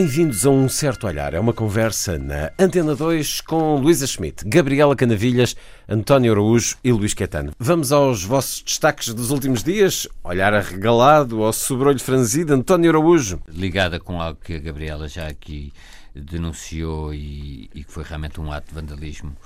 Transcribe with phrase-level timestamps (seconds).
[0.00, 1.34] Bem-vindos a Um Certo Olhar.
[1.34, 5.54] É uma conversa na Antena 2 com Luísa Schmidt, Gabriela Canavilhas,
[5.86, 7.52] António Araújo e Luís Quetano.
[7.58, 10.08] Vamos aos vossos destaques dos últimos dias.
[10.24, 13.42] Olhar arregalado ao sobrolho franzido, António Araújo.
[13.46, 15.70] Ligada com algo que a Gabriela já aqui
[16.14, 19.36] denunciou e, e que foi realmente um ato de vandalismo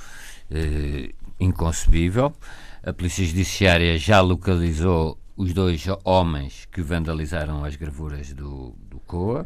[0.52, 2.32] eh, inconcebível.
[2.80, 9.44] A Polícia Judiciária já localizou os dois homens que vandalizaram as gravuras do, do COA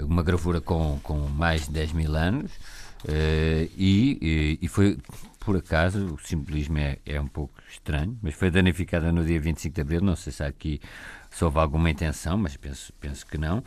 [0.00, 2.52] uma gravura com, com mais de 10 mil anos
[3.04, 4.98] uh, e, e, foi,
[5.40, 9.74] por acaso, o simbolismo é, é um pouco estranho, mas foi danificada no dia 25
[9.74, 10.00] de abril.
[10.00, 10.80] Não sei se aqui
[11.30, 13.62] se houve alguma intenção, mas penso, penso que não.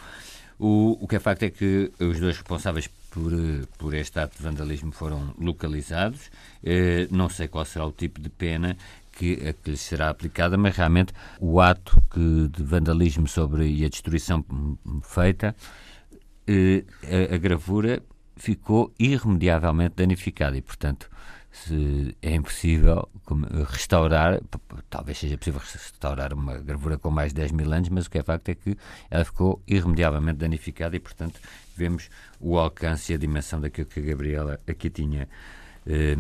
[0.58, 3.32] O, o que é facto é que os dois responsáveis por,
[3.78, 6.28] por este ato de vandalismo foram localizados.
[6.64, 8.78] Uh, não sei qual será o tipo de pena
[9.12, 13.86] que, a que lhes será aplicada, mas realmente o ato que, de vandalismo sobre e
[13.86, 14.46] a destruição
[15.04, 15.56] feita
[16.48, 18.02] a, a, gravura
[18.36, 21.10] ficou irremediavelmente danificada e, portanto,
[22.22, 23.08] é impossível
[23.70, 24.42] restaurar,
[24.90, 28.18] talvez seja possível restaurar uma gravura com mais de 10 mil anos, mas o que
[28.18, 28.78] é facto é que
[29.10, 31.40] ela ficou irremediavelmente danificada e, portanto,
[31.76, 35.30] vemos o alcance e a dimensão daquilo que a Gabriela aqui tinha
[35.88, 36.16] eh,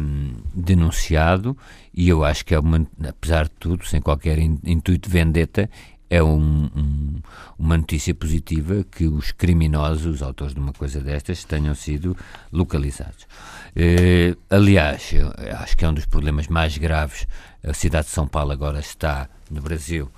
[0.54, 1.58] denunciado.
[1.94, 5.70] E eu acho que é uma, apesar de tudo, sem qualquer intuito de vendetta,
[6.10, 7.22] é um, um,
[7.58, 12.16] uma notícia positiva que os criminosos, os autores de uma coisa destas, tenham sido
[12.52, 13.28] localizados.
[13.76, 15.12] Eh, aliás,
[15.60, 17.28] acho que é um dos problemas mais graves.
[17.64, 20.10] A cidade de São Paulo agora está no Brasil.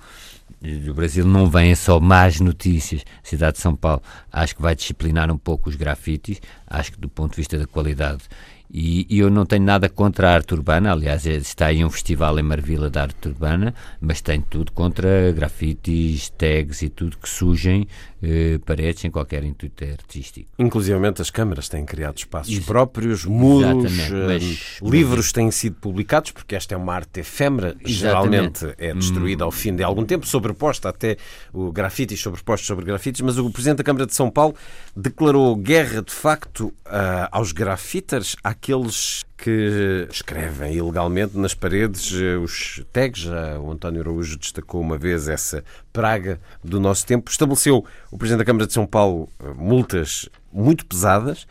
[0.60, 3.04] Do Brasil não vêm só más notícias.
[3.24, 6.40] A cidade de São Paulo acho que vai disciplinar um pouco os grafites.
[6.66, 8.22] Acho que do ponto de vista da qualidade
[8.70, 11.90] e, e, eu não tenho nada contra a arte urbana, aliás, é, está aí um
[11.90, 17.28] festival em Marvila da arte urbana, mas tenho tudo contra grafites, tags e tudo que
[17.28, 17.86] surgem
[18.20, 20.50] eh, paredes sem qualquer intuito artístico.
[20.58, 24.38] Inclusive as câmaras têm criado espaços Ex próprios, muros, eh,
[24.82, 29.74] livros têm sido publicados, porque esta é uma arte efêmera, geralmente é destruída ao fim
[29.74, 31.16] de algum tempo, sobreposta até
[31.52, 34.56] o grafites sobrepostos sobre grafites, mas o Presidente da Câmara de São Paulo
[34.96, 42.82] declarou guerra de facto uh, aos grafiters, àqueles que escrevem ilegalmente nas paredes eh, os
[42.92, 43.24] tags.
[43.62, 47.30] O António Araújo destacou uma vez essa praga do nosso tempo.
[47.30, 51.46] Estabeleceu o Presidente da Câmara de São Paulo eh, multas muito pesadas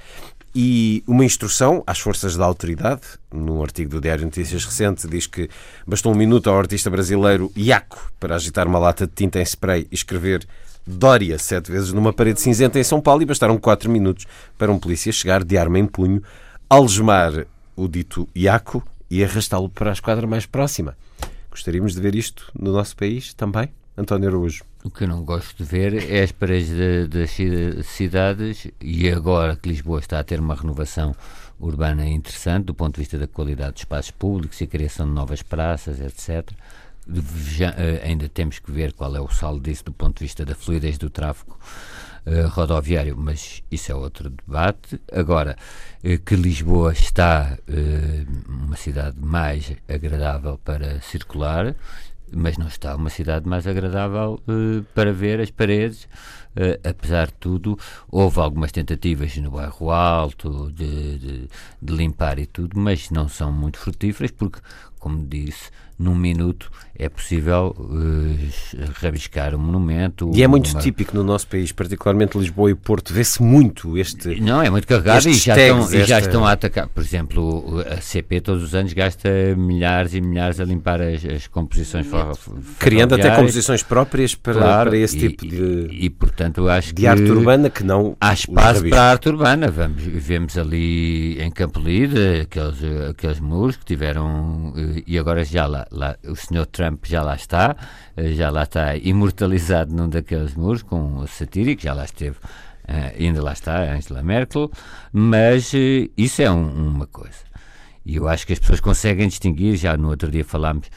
[0.53, 3.01] e uma instrução às forças da autoridade.
[3.31, 5.49] Num artigo do Diário Notícias recente, diz que
[5.85, 9.87] bastou um minuto ao artista brasileiro Iaco para agitar uma lata de tinta em spray
[9.89, 10.45] e escrever
[10.89, 14.25] Dória sete vezes numa parede cinzenta em São Paulo e bastaram quatro minutos
[14.57, 16.23] para um polícia chegar de arma em punho,
[16.69, 20.97] algemar o dito Iaco e arrastá-lo para a esquadra mais próxima.
[21.49, 24.63] Gostaríamos de ver isto no nosso país também, António Araújo.
[24.83, 27.31] O que eu não gosto de ver é as paredes das
[27.87, 31.15] cidades e agora que Lisboa está a ter uma renovação
[31.59, 35.13] urbana interessante do ponto de vista da qualidade dos espaços públicos e a criação de
[35.13, 36.51] novas praças, etc.
[37.37, 40.45] Já, eh, ainda temos que ver qual é o saldo disso do ponto de vista
[40.45, 41.57] da fluidez do tráfego
[42.27, 44.99] uh, rodoviário, mas isso é outro debate.
[45.11, 45.55] Agora,
[46.03, 51.73] uh, que Lisboa está uh, uma cidade mais agradável para circular,
[52.31, 54.37] mas não está uma cidade mais agradável
[54.93, 56.09] para ver as paredes.
[56.83, 57.79] apesar de tudo,
[58.11, 61.49] houve algumas tentativas no bairro Alto de, de,
[61.81, 64.59] de limpar e tudo, mas não são muito frutíferas porque,
[65.07, 66.69] como disse, num minuto
[66.99, 70.31] é possível uh, rabiscar um monumento.
[70.33, 70.81] E é muito uma...
[70.81, 74.41] típico no nosso país, particularmente Lisboa e Porto, vê-se muito este.
[74.41, 76.05] Não, é muito carregado e já, tags, estão, esta...
[76.05, 76.87] já estão a atacar.
[76.87, 81.47] Por exemplo, a CP todos os anos gasta milhares e milhares a limpar as, as
[81.47, 82.07] composições.
[82.79, 85.87] Criando até composições próprias para, claro, para esse tipo de.
[85.91, 87.07] E, e, portanto, acho de que.
[87.07, 88.17] arte urbana que não.
[88.19, 89.69] Há espaço para a arte urbana.
[89.69, 92.77] Vamos, vemos ali em Campo Lide aqueles,
[93.09, 94.73] aqueles muros que tiveram.
[94.97, 97.75] Eh, e agora já lá lá, o senhor Trump já lá está,
[98.15, 103.13] eh, já lá está imortalizado num daqueles muros com o satírico, já lá esteve, uh,
[103.19, 104.71] ainda lá está Angela Merkel,
[105.11, 107.45] mas uh, isso é um, uma coisa.
[108.05, 110.89] E eu acho que as pessoas conseguem distinguir, já no outro dia falámos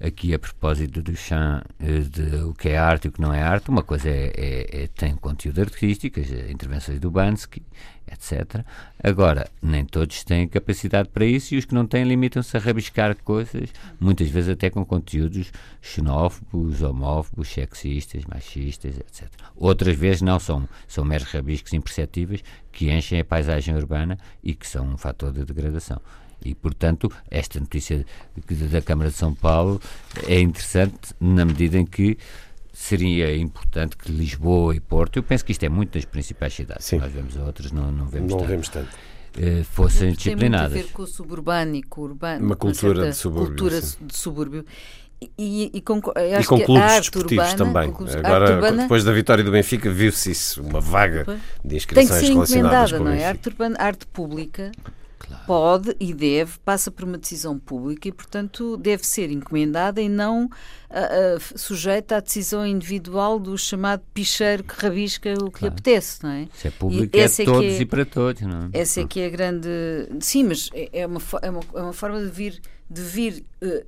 [0.00, 3.32] aqui a propósito do chão eh, de o que é arte e o que não
[3.32, 3.68] é arte.
[3.68, 7.62] Uma coisa é, é, é tem conteúdo artístico, as intervenções do Bansky,
[8.10, 8.64] etc.
[9.02, 13.16] Agora, nem todos têm capacidade para isso e os que não têm limitam-se a rabiscar
[13.16, 15.52] coisas, muitas vezes até com conteúdos
[15.82, 19.28] xenófobos, homófobos, sexistas, machistas, etc.
[19.56, 24.66] Outras vezes não, são, são meros rabiscos imperceptíveis que enchem a paisagem urbana e que
[24.66, 26.00] são um fator de degradação.
[26.44, 28.04] E, portanto, esta notícia
[28.70, 29.80] da Câmara de São Paulo
[30.26, 32.16] é interessante na medida em que
[32.72, 36.86] seria importante que Lisboa e Porto, eu penso que isto é muito das principais cidades,
[36.86, 36.98] Sim.
[36.98, 38.48] nós vemos outras, não, não vemos não tanto.
[38.48, 38.88] Vemos tanto.
[39.36, 40.72] Uh, fossem disciplinadas.
[40.72, 42.46] Tem muito a ver com o suburbano e com o urbano.
[42.46, 43.48] Uma cultura de subúrbio.
[43.48, 44.64] Cultura de subúrbio.
[45.36, 47.90] E, e, com, e com clubes desportivos também.
[47.92, 51.26] Clubes, Agora, urbana, depois da vitória do Benfica, viu-se isso, uma vaga
[51.64, 53.24] de inscrições Tem que ser relacionadas com não é?
[53.26, 54.70] Arte urbana, arte pública
[55.18, 55.44] Claro.
[55.46, 60.44] Pode e deve, passa por uma decisão pública e, portanto, deve ser encomendada e não
[60.44, 65.58] uh, uh, sujeita à decisão individual do chamado picheiro que rabisca o que claro.
[65.62, 66.48] lhe apetece, não é?
[66.54, 68.78] Se é público, e é, é todos é, e para todos, não é?
[68.78, 69.68] Essa é que é a grande.
[70.20, 73.86] Sim, mas é, é uma, é, uma, é uma forma de vir, de vir uh,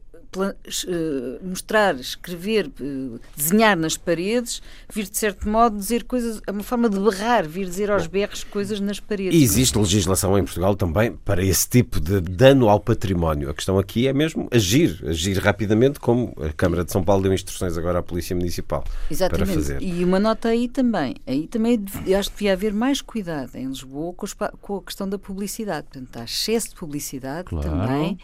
[1.42, 4.62] mostrar, escrever, eh, desenhar nas paredes,
[4.92, 8.44] vir de certo modo dizer coisas, é uma forma de berrar, vir dizer aos berros
[8.44, 9.38] coisas nas paredes.
[9.38, 13.50] E existe legislação em Portugal também para esse tipo de dano ao património.
[13.50, 17.32] A questão aqui é mesmo agir, agir rapidamente, como a Câmara de São Paulo deu
[17.32, 19.46] instruções agora à Polícia Municipal Exatamente.
[19.46, 19.82] para fazer.
[19.82, 21.84] E uma nota aí também, aí também
[22.18, 24.14] acho que devia haver mais cuidado em Lisboa
[24.60, 25.88] com a questão da publicidade.
[25.90, 27.68] Portanto, há excesso de publicidade claro.
[27.68, 28.18] também.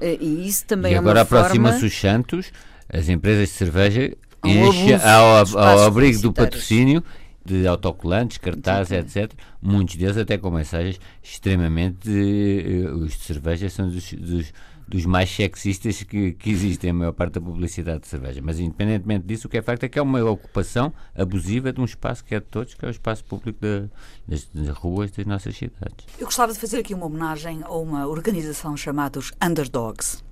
[0.00, 2.52] Eh, e isso também e é agora aproxima-se os Santos,
[2.92, 7.02] as empresas de cerveja enchem ao, ao abrigo do patrocínio
[7.44, 9.32] de autocolantes, cartazes, etc.
[9.62, 12.08] Muitos deles até com mensagens extremamente.
[12.10, 14.52] Uh, os de cerveja são dos, dos,
[14.88, 18.40] dos mais sexistas que, que, existem, a maior parte da publicidade de cerveja.
[18.42, 21.84] Mas, independentemente disso, o que é facto é que é uma ocupação abusiva de um
[21.84, 23.88] espaço que é de todos, que é o espaço público de,
[24.26, 26.06] das, das, ruas das nossas cidades.
[26.18, 30.24] Eu gostava de fazer aqui uma homenagem a uma organização chamada os Underdogs.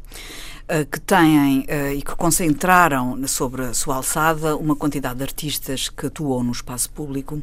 [0.66, 5.90] Eh, que têm uh, e que concentraram sobre a sua alçada uma quantidade de artistas
[5.90, 7.42] que atuam no espaço público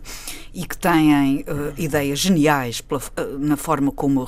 [0.51, 2.83] e que têm uh, ideias geniais
[3.37, 4.27] na forma como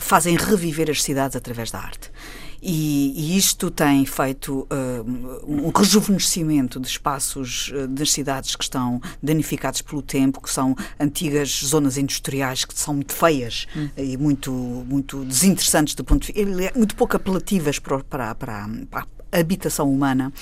[0.00, 2.10] fazem reviver as cidades através da arte.
[2.68, 9.00] E, e isto tem feito uh, um rejuvenescimento de espaços uh, das cidades que estão
[9.22, 13.88] danificados pelo tempo, que são antigas zonas industriais que são muito feias hum.
[13.96, 19.06] e muito, muito desinteressantes do ponto de vista, muito pouco apelativas para, para, para, para
[19.30, 20.32] habitação humana,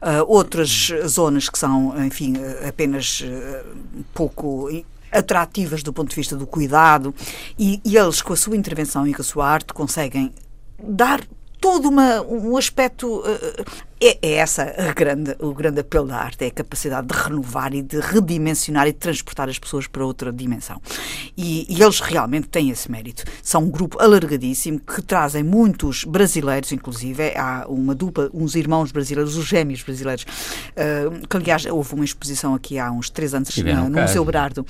[0.00, 2.34] uh, outras zonas que são, enfim,
[2.64, 4.68] apenas uh, pouco
[5.10, 7.12] atrativas do ponto de vista do cuidado,
[7.58, 10.32] e, e, eles, com a sua intervenção e com a sua arte, conseguem
[10.80, 11.20] dar
[11.62, 13.20] todo uma, um aspecto.
[13.20, 13.64] Uh,
[14.02, 14.64] é, é, essa
[14.96, 18.92] grande, o grande apelo da arte, é a capacidade de renovar e de redimensionar e
[18.92, 20.82] de transportar as pessoas para outra dimensão.
[21.36, 23.22] E, e eles realmente têm esse mérito.
[23.42, 27.32] São um grupo alargadíssimo que trazem muitos brasileiros, inclusive.
[27.36, 32.54] Há uma dupla, uns irmãos brasileiros, os gêmeos brasileiros, uh, que aliás houve uma exposição
[32.54, 34.66] aqui há uns três anos na, no Museu Berardo,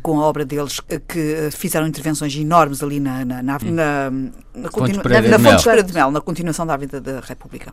[0.00, 4.10] com a obra deles, que fizeram intervenções enormes ali na, na, na, na,
[4.54, 7.72] na, Fonte Pereira de Mel, na continuação da vida da República.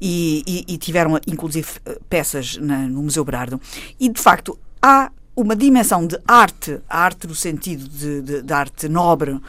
[0.00, 1.68] E, e, e tiveram, inclusive,
[2.08, 3.60] peças na, no Museu Berardo.
[4.00, 8.88] E, de facto, há uma dimensão de arte, arte no sentido de, de, de arte
[8.88, 9.42] nobre, uh,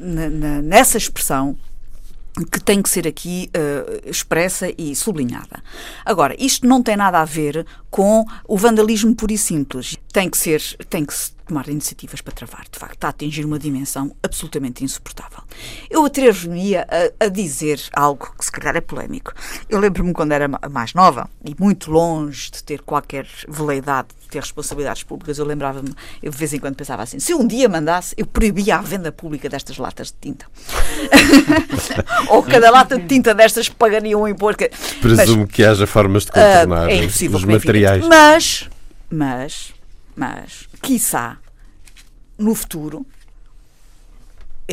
[0.00, 1.56] na, na, nessa expressão,
[2.50, 5.62] que tem que ser aqui uh, expressa e sublinhada.
[6.02, 9.98] Agora, isto não tem nada a ver com o vandalismo puro e simples.
[10.10, 11.12] Tem que ser, tem que
[11.52, 12.64] tomar iniciativas para travar.
[12.70, 15.40] De facto, está a atingir uma dimensão absolutamente insuportável.
[15.90, 16.86] Eu atrevo-me a,
[17.20, 19.34] a, dizer algo que se calhar é polémico.
[19.68, 24.40] Eu lembro-me quando era mais nova e muito longe de ter qualquer veleidade de ter
[24.40, 25.92] responsabilidades públicas, eu lembrava-me,
[26.22, 29.12] eu de vez em quando pensava assim, se um dia mandasse, eu proibia a venda
[29.12, 30.46] pública destas latas de tinta.
[32.28, 34.64] Ou cada lata de tinta destas pagaria um imposto.
[35.02, 38.06] Presumo mas, que haja formas de contornar uh, é os materiais.
[38.06, 38.70] Mas,
[39.10, 39.74] mas,
[40.16, 41.38] mas, quiçá,
[42.38, 43.06] no futuro,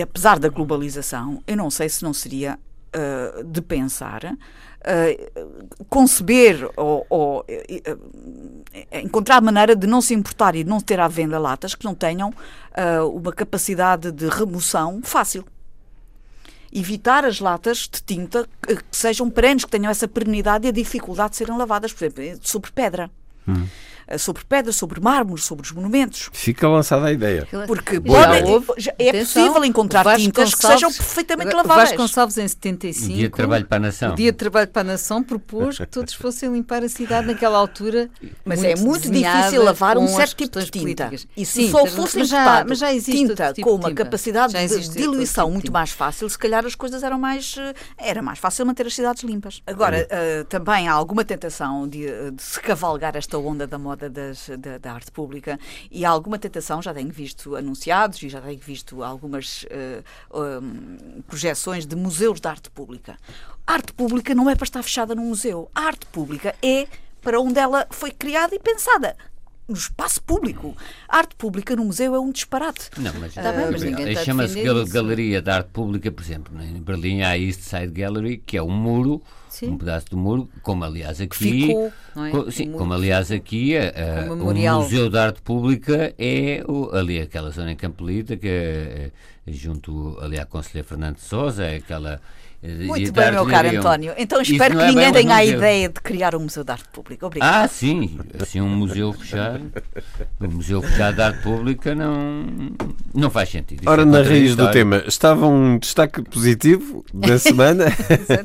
[0.02, 2.60] apesar da globalização, eu não sei se não seria
[2.96, 10.64] uh, de pensar uh, conceber ou, ou uh, encontrar maneira de não se importar e
[10.64, 12.34] não ter à venda latas que não tenham
[13.14, 15.44] uma capacidade de remoção fácil
[16.72, 21.32] evitar as latas de tinta que sejam perenes, que tenham essa perenidade e a dificuldade
[21.32, 23.10] de serem lavadas, por exemplo, sobre pedra.
[23.48, 23.68] Hum.
[24.18, 26.30] Sobre pedras, sobre mármores, sobre os monumentos.
[26.34, 27.48] Fica lançada a ideia.
[27.68, 31.90] Porque pode, é possível encontrar tintas que sejam perfeitamente laváveis.
[31.90, 34.12] Vasconcelos em 75, o Dia de Trabalho para a Nação.
[34.12, 37.58] O Dia de Trabalho para a Nação propôs que todos fossem limpar a cidade naquela
[37.58, 38.10] altura.
[38.46, 41.06] Mas é muito difícil lavar um certo tipo de tinta.
[41.06, 41.28] Políticas.
[41.36, 44.90] E se Sim, só fosse mas já, mas já tinta tipo com uma capacidade de
[44.90, 48.66] diluição tipo muito mais fácil, se calhar as coisas eram mais eh, era mais fácil
[48.66, 49.62] manter as cidades limpas.
[49.66, 54.50] Agora, uh, também há alguma tentação de, de, se cavalgar esta onda da moda das,
[54.60, 58.60] da, da, arte pública e há alguma tentação, já tenho visto anunciados e já tenho
[58.60, 63.18] visto algumas uh, um, projeções de museus de arte pública.
[63.66, 65.70] A arte pública não é para estar fechada num museu.
[65.74, 66.88] A arte pública é
[67.22, 69.16] para onde ela foi criada e pensada
[69.70, 70.76] no espaço público.
[71.08, 72.90] A arte pública no museu é um disparate.
[72.98, 76.60] Não, mas, tá bem, mas ninguém está chama-se gal Galeria de Arte Pública, por exemplo.
[76.62, 79.70] Em Berlim há a East Side Gallery, que é um muro, sim.
[79.70, 81.68] um pedaço do muro, como aliás aqui.
[81.68, 81.92] Ficou,
[82.26, 82.30] é?
[82.32, 87.20] co sim, como aliás aqui a, a, o Museu de Arte Pública é o, ali
[87.20, 89.12] aquela zona em Campolita, que é,
[89.48, 92.22] junto ali à Conselheira Fernando de Souza, é aquela
[92.62, 94.14] muito bem, meu caro António.
[94.18, 97.26] Então espero que é ninguém tenha a ideia de criar um museu de arte pública.
[97.26, 97.64] Obrigado.
[97.64, 98.20] Ah, sim.
[98.40, 99.72] Assim, um museu fechado.
[100.42, 102.46] Um museu fechado de arte pública não,
[103.14, 103.84] não faz sentido.
[103.86, 107.86] Ora, é na raiz do tema, estava um destaque positivo da semana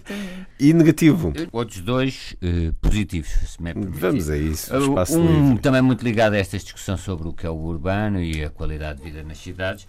[0.61, 1.33] e negativo.
[1.51, 4.73] Outros dois uh, positivos, se me é Vamos a isso.
[4.75, 5.63] um livre.
[5.63, 8.99] também muito ligado a esta discussão sobre o que é o urbano e a qualidade
[8.99, 9.87] de vida nas cidades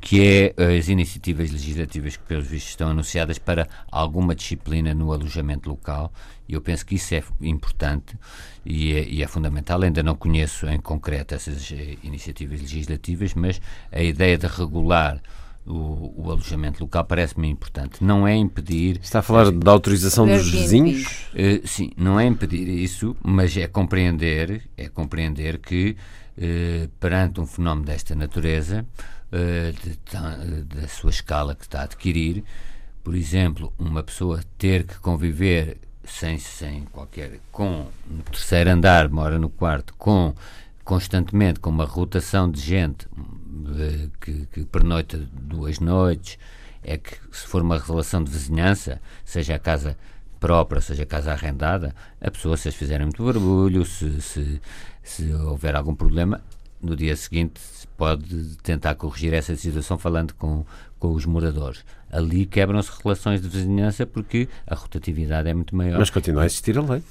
[0.00, 5.68] que é as iniciativas legislativas que, pelos vistos, estão anunciadas para alguma disciplina no alojamento
[5.68, 6.12] local.
[6.48, 8.16] E eu penso que isso é importante
[8.64, 9.82] e é, e é, fundamental.
[9.82, 13.60] Ainda não conheço em concreto essas eh, iniciativas legislativas, mas
[13.92, 15.20] a ideia de regular
[15.66, 18.02] o, o, alojamento local parece-me importante.
[18.02, 18.98] Não é impedir.
[19.02, 21.26] Está a falar da autorização dos vizinhos?
[21.34, 25.94] Uh, sim, não é impedir isso, mas é compreender, é compreender que
[26.38, 32.44] uh, perante um fenómeno desta natureza uh, de, da sua escala que está a adquirir.
[33.02, 37.40] Por exemplo, uma pessoa ter que conviver sem, sem qualquer.
[37.52, 40.34] com no terceiro andar, mora no quarto, com
[40.84, 46.38] constantemente com uma rotação de gente uh, que, que pernoita duas noites,
[46.82, 49.98] é que se for uma relação de vizinhança, seja a casa
[50.40, 54.60] própria, seja a casa arrendada, a pessoa, se as fizerem muito barulho, se, se,
[55.02, 56.40] se houver algum problema,
[56.80, 57.60] no dia seguinte
[57.96, 60.64] pode tentar corrigir essa situação falando com,
[60.98, 61.84] com os moradores.
[62.10, 65.98] Ali quebram-se relações de vizinhança porque a rotatividade é muito maior.
[65.98, 67.02] Mas continua a existir a lei.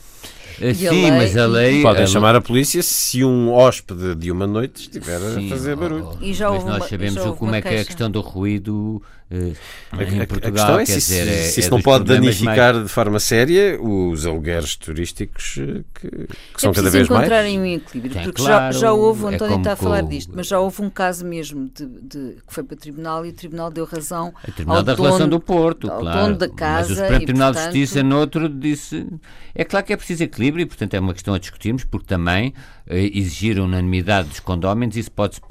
[0.60, 1.12] Uh, sim, a lei...
[1.12, 1.82] mas a lei.
[1.82, 5.76] Podem a chamar a polícia se um hóspede de uma noite estiver sim, a fazer
[5.76, 6.18] barulho.
[6.20, 9.02] E já mas nós sabemos como é que é a questão do ruído
[9.32, 9.56] uh,
[10.02, 10.76] em Portugal.
[10.76, 12.88] A questão é se, dizer, é, se isso é não pode danificar mais...
[12.88, 17.22] de forma séria os alugueres turísticos eh, que, que são é cada vez mais.
[17.22, 20.02] encontrarem um equilíbrio, Tem, porque claro, já, já houve, o António é está a falar
[20.02, 23.30] disto, mas já houve um caso mesmo de, de, que foi para o Tribunal e
[23.30, 24.34] o Tribunal deu razão.
[24.48, 26.22] O Tribunal da dono, Relação do Porto, ao claro.
[26.22, 26.90] dono da casa.
[26.90, 27.74] Mas o Supremo Tribunal portanto...
[27.74, 29.08] de Justiça, noutro, disse.
[29.54, 32.54] É claro que é preciso equilíbrio e, portanto, é uma questão a discutirmos, porque também
[32.88, 35.42] eh, exigir unanimidade dos condóminos, isso pode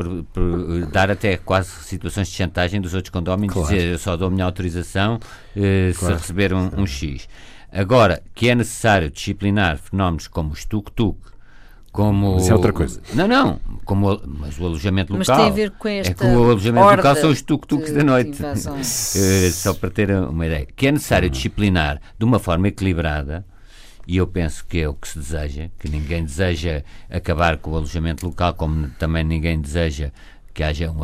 [0.93, 3.69] dar até quase situações de chantagem dos outros condóminos, claro.
[3.69, 5.19] dizer eu só dou a minha autorização
[5.57, 6.15] eh, claro.
[6.15, 7.29] se receber um, um, X.
[7.73, 11.17] Agora, que é necessário disciplinar fenómenos como o tuk-tuk,
[11.97, 12.37] como...
[12.37, 13.01] Isso é outra coisa.
[13.15, 15.37] Não, não, como, mas o alojamento local...
[15.37, 18.05] Mas tem a ver com esta É que o alojamento local são os tuk-tuks da
[18.05, 18.39] noite.
[18.43, 20.67] uh, só para ter uma ideia.
[20.77, 23.45] Que é necessário disciplinar de uma forma equilibrada
[24.07, 27.77] e eu penso que é o que se deseja, que ninguém deseja acabar com o
[27.77, 30.13] alojamento local, como também ninguém deseja
[30.55, 31.01] que haja um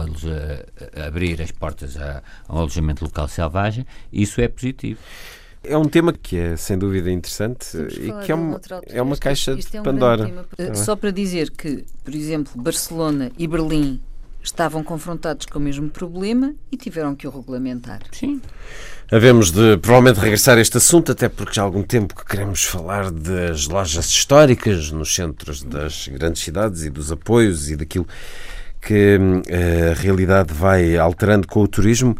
[1.05, 5.01] abrir as portas a, a um alojamento local selvagem, isso é positivo.
[5.65, 9.55] É um tema que é sem dúvida interessante e que é uma, é uma caixa
[9.55, 10.47] de é um Pandora.
[10.57, 14.01] Tá Só para dizer que, por exemplo, Barcelona e Berlim
[14.43, 18.01] estavam confrontados com o mesmo problema e tiveram que o regulamentar.
[18.11, 18.41] Sim.
[19.11, 22.65] Havemos de provavelmente regressar a este assunto, até porque já há algum tempo que queremos
[22.65, 28.07] falar das lojas históricas nos centros das grandes cidades e dos apoios e daquilo
[28.81, 32.17] que eh, a realidade vai alterando com o turismo.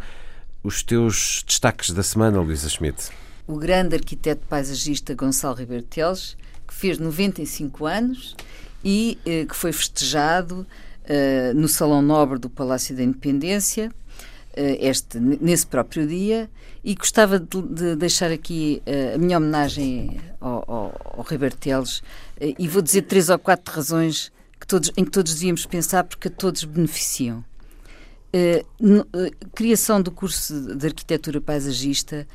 [0.63, 3.11] Os teus destaques da semana, Luísa Schmidt.
[3.45, 8.35] O grande arquiteto paisagista Gonçalo Ribeiro Teles, que fez 95 anos
[8.83, 10.65] e eh, que foi festejado
[11.03, 16.49] uh, no Salão Nobre do Palácio da Independência, uh, este, nesse próprio dia,
[16.83, 22.01] e gostava de, de deixar aqui uh, a minha homenagem ao, ao, ao Ribeiro Teles,
[22.39, 26.29] e vou dizer três ou quatro razões que todos, em que todos devíamos pensar porque
[26.29, 27.43] todos beneficiam.
[29.53, 32.27] criação do curso de arquitetura paisagista,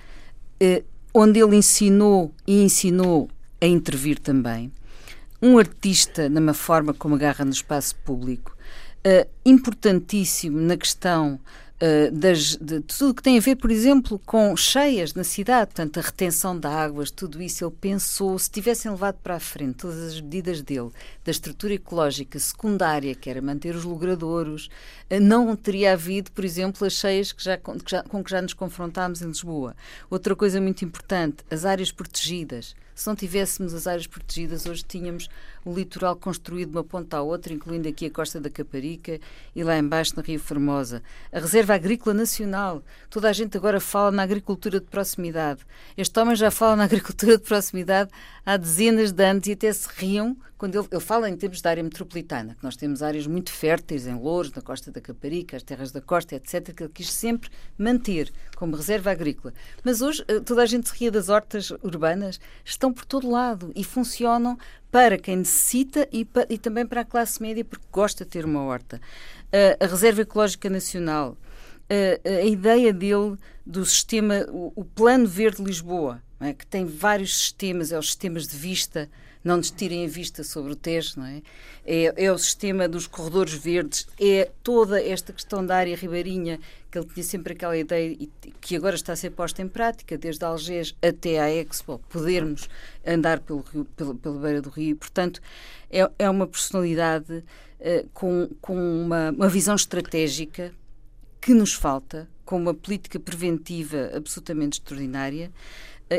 [1.20, 3.28] onde ele ensinou e ensinou
[3.60, 4.72] a intervir também.
[5.42, 8.56] Um artista numa forma como agarra no espaço público,
[9.04, 11.40] uh, importantíssimo na questão
[11.80, 15.98] Uh, das, de, tudo que tem a ver, por exemplo, com cheias na cidade, portanto,
[15.98, 20.14] a retenção de águas, tudo isso ele pensou, se tivessem levado para a frente todas
[20.14, 20.90] as medidas dele,
[21.24, 24.68] da estrutura ecológica secundária, que era manter os logradouros,
[25.08, 28.42] uh, não teria havido, por exemplo, as cheias que já, que já, com que já
[28.42, 29.76] nos confrontámos em Lisboa.
[30.10, 32.74] Outra coisa muito importante, as áreas protegidas.
[32.98, 35.28] Se não tivéssemos as áreas protegidas, hoje tínhamos
[35.64, 39.20] o litoral construído de uma ponta à outra, incluindo aqui a Costa da Caparica
[39.54, 41.00] e lá embaixo na Rio Formosa.
[41.30, 42.82] A Reserva Agrícola Nacional.
[43.08, 45.60] Toda a gente agora fala na agricultura de proximidade.
[45.96, 48.10] Este homem já fala na agricultura de proximidade
[48.44, 51.68] há dezenas de anos e até se riam quando ele, ele fala em termos de
[51.68, 55.62] área metropolitana, que nós temos áreas muito férteis em Louros, na Costa da Caparica, as
[55.62, 59.54] terras da costa, etc., que ele quis sempre manter como reserva agrícola.
[59.84, 63.72] Mas hoje eh, toda a gente se ria das hortas urbanas, estão por todo lado
[63.74, 64.58] e funcionam
[64.90, 68.44] para quem necessita e, pa, e também para a classe média, porque gosta de ter
[68.44, 69.00] uma horta.
[69.46, 75.62] Uh, a Reserva Ecológica Nacional, uh, a ideia dele do sistema, o, o Plano Verde
[75.62, 76.52] Lisboa, é?
[76.52, 79.10] que tem vários sistemas, é os sistemas de vista,
[79.48, 81.42] não nos tirem a vista sobre o Tejo, não é?
[81.86, 82.24] é?
[82.24, 87.06] É, o sistema dos corredores verdes, é toda esta questão da área ribeirinha, que ele
[87.06, 88.16] tinha sempre aquela ideia
[88.60, 92.68] que agora está a ser posta em prática, desde Algés até à Expo, podermos
[93.06, 94.94] andar pelo, rio, pelo, pela beira do rio.
[94.96, 95.40] Portanto,
[95.90, 100.74] é, é uma personalidade uh, com, com uma, uma visão estratégica
[101.40, 105.50] que nos falta, com uma política preventiva absolutamente extraordinária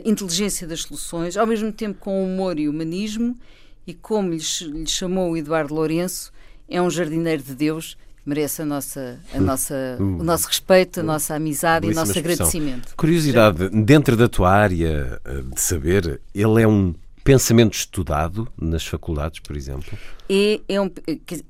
[0.06, 3.38] inteligência das soluções, ao mesmo tempo com humor e humanismo,
[3.88, 4.40] e como lhe,
[4.86, 6.32] chamou o Eduardo Lourenço,
[6.68, 11.34] é um jardineiro de Deus merece a nossa, a nossa, o nosso respeito, a nossa
[11.34, 12.46] amizade e o nosso expressão.
[12.46, 12.96] agradecimento.
[12.96, 16.94] Curiosidade, dentro da tua área eh, de saber, ele é um
[17.30, 19.96] pensamento estudado nas faculdades, por exemplo?
[20.28, 20.90] É, é um,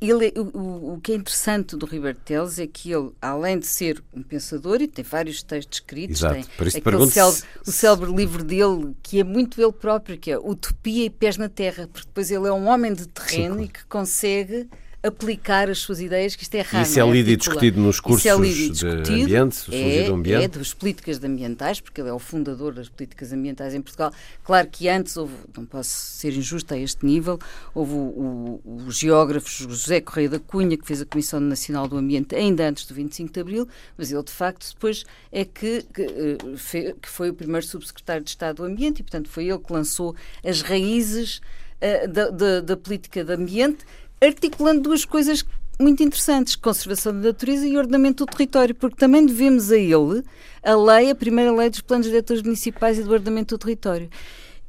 [0.01, 4.03] ele, o, o, que é interessante do Ribeiro Teles é que ele, além de ser
[4.13, 6.33] um pensador, e tem vários textos escritos, Exato.
[6.35, 10.29] tem Por isso aquele célebre, o célebre livro dele, que é muito ele próprio, que
[10.29, 13.63] é Utopia e Pés na Terra, porque depois ele é um homem de terreno Sim,
[13.63, 14.67] e que consegue
[15.01, 16.85] aplicar as suas ideias, que isto é raro.
[16.85, 20.43] Isso é, é lido e discutido nos cursos é de ambiente, é, do ambiente?
[20.43, 24.11] É das políticas ambientais, porque ele é o fundador das políticas ambientais em Portugal.
[24.43, 27.39] Claro que antes houve, não posso ser injusta a este nível,
[27.73, 31.95] houve o, o, o geógrafo José Correia da Cunha, que fez a Comissão Nacional do
[31.95, 36.01] Ambiente ainda antes do 25 de Abril, mas ele de facto depois é que, que,
[36.01, 39.71] eh, que foi o primeiro subsecretário de Estado do Ambiente e, portanto, foi ele que
[39.71, 43.85] lançou as raízes uh, da, da, da política de ambiente
[44.21, 45.45] articulando duas coisas
[45.79, 50.23] muito interessantes: conservação da natureza e ordenamento do território, porque também devemos a ele
[50.61, 54.09] a lei, a primeira lei dos planos diretores municipais e do ordenamento do território.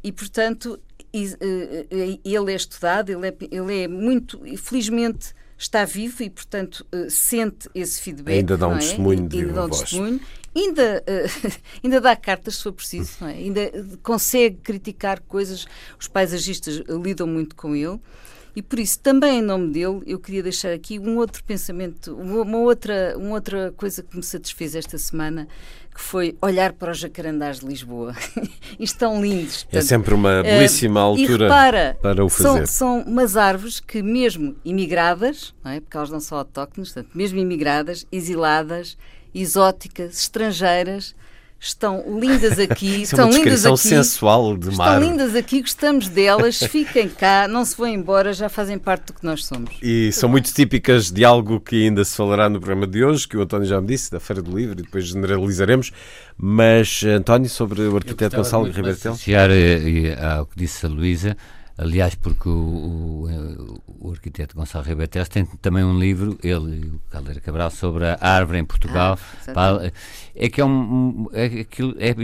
[0.03, 0.79] E, portanto,
[1.13, 6.87] eh, eh, ele é estudado, ele é, ele é muito, felizmente, está vivo e, portanto,
[6.93, 8.37] eh, sente esse feedback.
[8.37, 8.79] Ainda dá um é?
[8.79, 10.21] testemunho de ainda dá um testemunho.
[10.55, 11.53] Ainda, uh,
[11.85, 13.35] ainda dá cartas se for preciso, é?
[13.35, 13.71] ainda
[14.03, 15.67] consegue criticar coisas.
[15.99, 18.01] Os paisagistas lidam muito com ele.
[18.55, 22.59] E por isso, também em nome dele, eu queria deixar aqui um outro pensamento, uma
[22.59, 25.47] outra, uma outra coisa que me satisfez esta semana,
[25.95, 28.15] que foi olhar para os jacarandás de Lisboa.
[28.79, 29.65] estão lindos.
[29.65, 32.67] Portanto, é sempre uma belíssima uh, altura repara, para o fazer.
[32.67, 35.81] São, são umas árvores que, mesmo imigradas, não é?
[35.81, 38.97] porque elas não são autóctones, portanto, mesmo imigradas, exiladas,
[39.35, 41.15] exóticas, estrangeiras,
[41.61, 43.77] estão lindas aqui, Isso é estão é lindas aqui.
[43.77, 44.95] sensual de mar.
[44.95, 49.13] Estão lindas aqui, gostamos delas, fiquem cá, não se vão embora, já fazem parte do
[49.13, 49.71] que nós somos.
[49.83, 53.37] E são muito típicas de algo que ainda se falará no programa de hoje, que
[53.37, 55.93] o António já me disse, da Feira do Livro, e depois generalizaremos.
[56.37, 61.37] Mas, António, sobre o arquiteto Gonçalo Ribeiro Associar eh, ao que disse a Luísa,
[61.81, 67.01] Aliás, porque o, o, o arquiteto Gonçalo Ribeiro tem também um livro, ele e o
[67.11, 69.19] Caldeira Cabral, sobre a árvore em Portugal.
[69.49, 69.91] Ah,
[70.35, 72.15] é que é, um, é, aquilo, é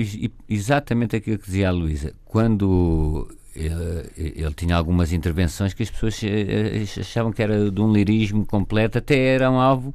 [0.47, 2.13] exatamente aquilo que dizia a Luísa.
[2.27, 7.91] Quando ele, ele, tinha algumas intervenções que as pessoas eh, achavam que era de um
[7.91, 9.95] lirismo completo, até eram alvo,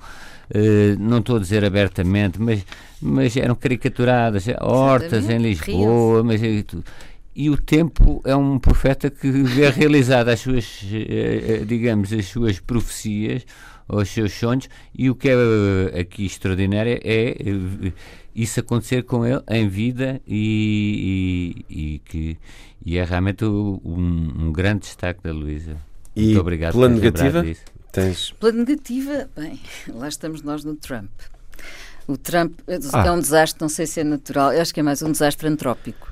[0.51, 2.65] eh, não estou a dizer abertamente, mas,
[2.99, 6.41] mas eram caricaturadas, hortas em Lisboa, mas
[7.35, 12.25] e o tempo é um profeta que vê realizar as suas, eh, eh, digamos, as
[12.25, 13.45] suas profecias,
[13.87, 17.35] os seus sonhos, e o que é eh, aqui extraordinário é
[18.35, 22.37] isso acontecer com ele em vida e, e, e que
[22.83, 25.77] e é realmente um, um grande destaque da Luísa.
[26.15, 27.45] Muito obrigado pela negativa?
[27.91, 28.31] Tens...
[28.31, 31.11] Pela negativa, bem, lá estamos nós no Trump.
[32.07, 33.05] O Trump ah.
[33.05, 35.47] é um desastre, não sei se é natural, eu acho que é mais um desastre
[35.47, 36.10] antrópico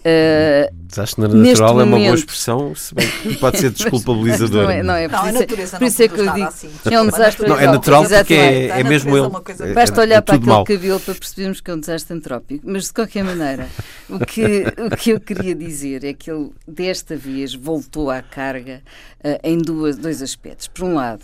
[0.00, 4.64] Uh, Desastre natural é uma boa expressão, se bem que pode ser desculpabilizador.
[4.64, 6.46] não é, não é, por, não, é, por isso é que eu digo.
[6.46, 9.28] Assim, é um desastre Não, é natural porque é, é mesmo ele.
[9.60, 10.64] É, Basta olhar é para aquele mal.
[10.64, 12.64] cabelo para percebermos que é um desastre antrópico.
[12.66, 13.68] Mas de qualquer maneira,
[14.08, 18.82] o que, o que eu queria dizer é que ele desta vez voltou à carga
[19.22, 20.66] uh, em duas, dois aspectos.
[20.66, 21.22] Por um lado,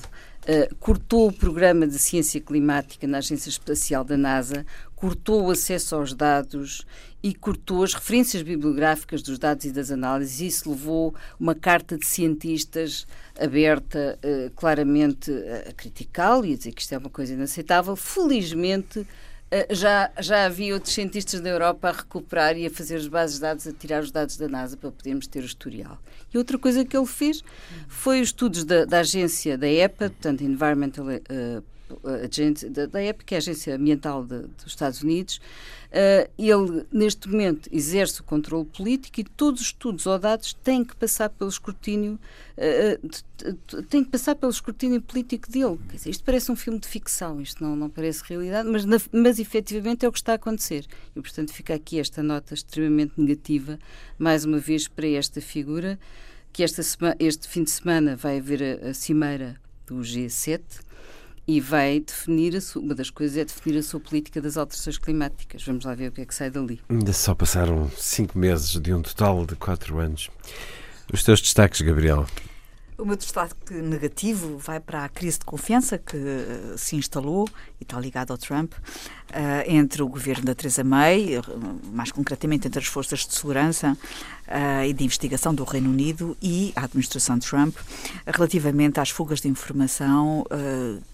[0.48, 4.64] Uh, cortou o programa de ciência climática na Agência Espacial da NASA,
[4.96, 6.84] cortou o acesso aos dados
[7.22, 10.40] e cortou as referências bibliográficas dos dados e das análises.
[10.40, 13.06] Isso levou uma carta de cientistas
[13.38, 17.94] aberta, uh, claramente uh, a criticá-lo e a dizer que isto é uma coisa inaceitável.
[17.94, 19.06] Felizmente, uh,
[19.70, 23.42] já, já havia outros cientistas da Europa a recuperar e a fazer as bases de
[23.42, 25.98] dados, a tirar os dados da NASA para podermos ter o historial.
[26.32, 27.42] E outra coisa que ele fez
[27.88, 31.06] foi os estudos da, da agência da EPA, portanto, Environmental
[32.70, 35.40] Da, da que é a Agência Ambiental de, dos Estados Unidos,
[35.86, 40.84] Uh, ele, neste momento, exerce o controle político e todos os estudos ou dados têm
[40.84, 42.18] que passar pelo escrutínio,
[42.58, 45.78] uh, têm que passar pelo escrutínio político dele.
[45.90, 49.38] Dizer, isto parece um filme de ficção, isto não, não parece realidade, mas, na, mas
[49.38, 50.86] efetivamente é o que está a acontecer.
[51.14, 53.78] E, portanto, fica aqui esta nota extremamente negativa,
[54.18, 55.98] mais uma vez, para esta figura,
[56.52, 56.82] que esta
[57.18, 60.60] este fim de semana vai haver a, a cimeira do G7,
[61.48, 65.62] e vai definir, sua, uma das coisas é definir a sua política das alterações climáticas.
[65.64, 66.80] Vamos lá ver o que é que sai dali.
[66.88, 70.28] Ainda só passaram cinco meses de um total de quatro anos.
[71.12, 72.26] Os teus destaques, Gabriel?
[72.98, 77.46] O meu destaque negativo vai para a crise de confiança que uh, se instalou
[77.78, 78.76] e está ligada ao Trump uh,
[79.66, 81.42] entre o governo da Theresa May, uh,
[81.92, 83.96] mais concretamente entre as forças de segurança
[84.88, 87.76] e de investigação do Reino Unido e a administração de Trump,
[88.24, 90.46] relativamente às fugas de informação,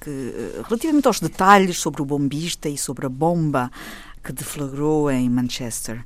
[0.03, 0.35] que,
[0.69, 3.71] relativamente aos detalhes sobre o bombista e sobre a bomba
[4.23, 6.05] que deflagrou em Manchester.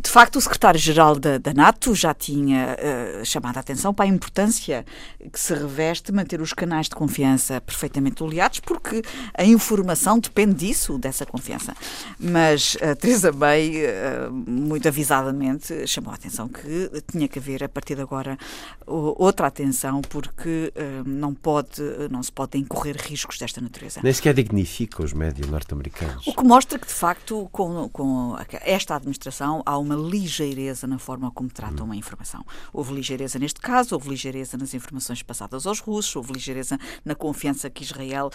[0.00, 4.08] De facto, o secretário-geral da, da, NATO já tinha uh, chamado a atenção para a
[4.08, 4.86] importância
[5.32, 9.02] que se reveste manter os canais de confiança perfeitamente oleados, porque
[9.34, 11.74] a informação depende disso, dessa confiança.
[12.18, 17.68] Mas a Teresa May, uh, muito avisadamente, chamou a atenção que tinha que haver, a
[17.68, 18.38] partir de agora,
[18.86, 24.00] outra atenção, porque uh, não, pode, não se podem correr riscos desta natureza.
[24.04, 26.24] Nem sequer dignifica os médios norte-americanos.
[26.24, 31.30] O que mostra que, de facto, com, com esta administração há uma ligeireza na forma
[31.30, 32.44] como tratam a informação.
[32.72, 37.70] Houve ligeireza neste caso, houve ligeireza nas informações passadas aos russos, houve ligeireza na confiança
[37.70, 38.30] que Israel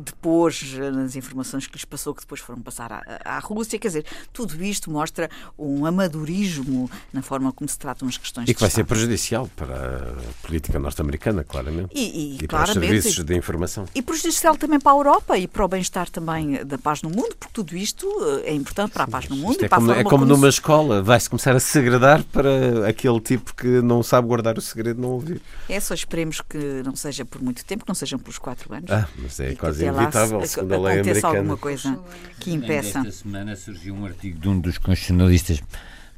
[0.00, 3.78] depois, nas informações que lhes passou, que depois foram passar à, à Rússia.
[3.78, 8.48] Quer dizer, tudo isto mostra um amadorismo na forma como se tratam as questões.
[8.48, 11.90] E que vai ser prejudicial para a política norte-americana, claramente.
[11.94, 13.86] E, e, e para os serviços de informação.
[13.94, 17.34] E prejudicial também para a Europa e para o bem-estar também da paz no mundo,
[17.38, 18.06] porque tudo isto
[18.44, 20.50] é importante para a paz no mundo Isto e é como, É como, como numa
[20.50, 20.58] se...
[20.58, 25.10] escola, vai-se começar a segredar para aquele tipo que não sabe guardar o segredo não
[25.10, 25.40] ouvir.
[25.68, 28.90] É, só esperemos que não seja por muito tempo, que não sejam pelos quatro anos.
[28.90, 31.38] Ah, mas é quase inevitável, segundo a lei americana.
[31.38, 31.98] alguma coisa
[32.40, 32.98] que impeça.
[32.98, 35.62] Esta semana surgiu um artigo de um dos constitucionalistas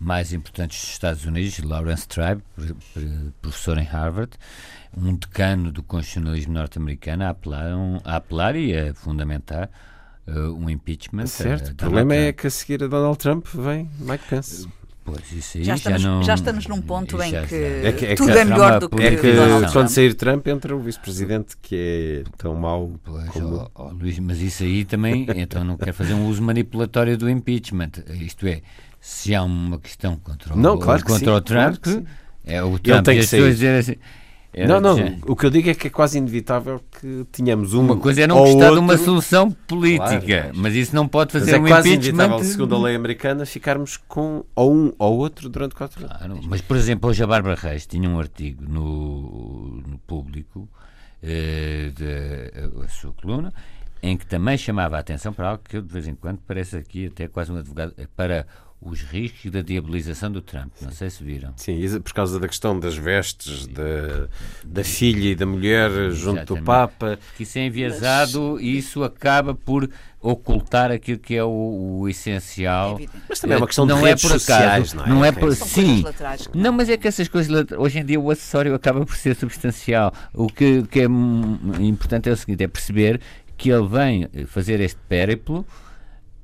[0.01, 2.43] mais importantes dos Estados Unidos, Lawrence Tribe,
[3.41, 4.33] professor em Harvard,
[4.97, 7.73] um decano do constitucionalismo norte-americano, a apelar,
[8.05, 9.71] a apelar e a fundamentar
[10.29, 11.27] uh, um impeachment.
[11.27, 14.67] Certo, o problema é que a seguir a Donald Trump vem Mike Pence.
[15.05, 18.07] Pois, isso aí já, estamos, já, não, já estamos num ponto em que, é que,
[18.07, 20.81] é tudo que, é melhor do que É que Donald quando sair Trump entra o
[20.81, 23.71] vice-presidente que é tão mau pois, como...
[23.75, 27.29] oh, oh, Luís, mas isso aí também, então não quer fazer um uso manipulatório do
[27.29, 27.91] impeachment.
[28.19, 28.63] Isto é,
[28.99, 32.07] se há uma questão contra o, não, claro contra sim, o Trump, claro
[32.47, 33.51] é o Trump Ele tem que sair.
[33.51, 33.97] dizer assim,
[34.69, 34.97] não, não.
[35.27, 37.81] O que eu digo é que é quase inevitável que tenhamos um.
[37.81, 38.75] Uma coisa é não gostar outro...
[38.75, 42.15] de uma solução política, claro, mas isso não pode fazer mas é um quase impeachment.
[42.15, 46.17] inevitável, segundo a lei americana, ficarmos com ou um ou outro durante quatro anos.
[46.17, 50.69] Claro, mas, por exemplo, hoje a Bárbara Reis tinha um artigo no, no público,
[51.23, 53.53] eh, de, a sua coluna,
[54.03, 56.77] em que também chamava a atenção para algo que eu de vez em quando parece
[56.77, 58.47] aqui até quase um advogado, para
[58.85, 60.71] os riscos da diabolização do Trump.
[60.83, 61.53] Não sei se viram.
[61.57, 64.29] Sim, por causa da questão das vestes da,
[64.65, 66.47] da filha e da mulher junto Exatamente.
[66.47, 67.19] do Papa.
[67.37, 68.63] Que isso é enviesado Mas...
[68.63, 69.89] e isso acaba por
[70.21, 72.99] ocultar aquilo que é o, o essencial.
[73.01, 75.09] É mas também é uma questão não de é redes é por sociais, não é?
[75.09, 76.05] Não é por, sim.
[76.55, 80.13] Não, mas é que essas coisas hoje em dia o acessório acaba por ser substancial.
[80.33, 81.05] O que, que é
[81.81, 83.21] importante é o seguinte, é perceber
[83.57, 85.67] que ele vem fazer este périplo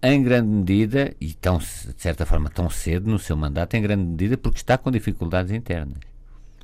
[0.03, 4.05] em grande medida, e tão, de certa forma tão cedo no seu mandato, em grande
[4.05, 5.99] medida porque está com dificuldades internas.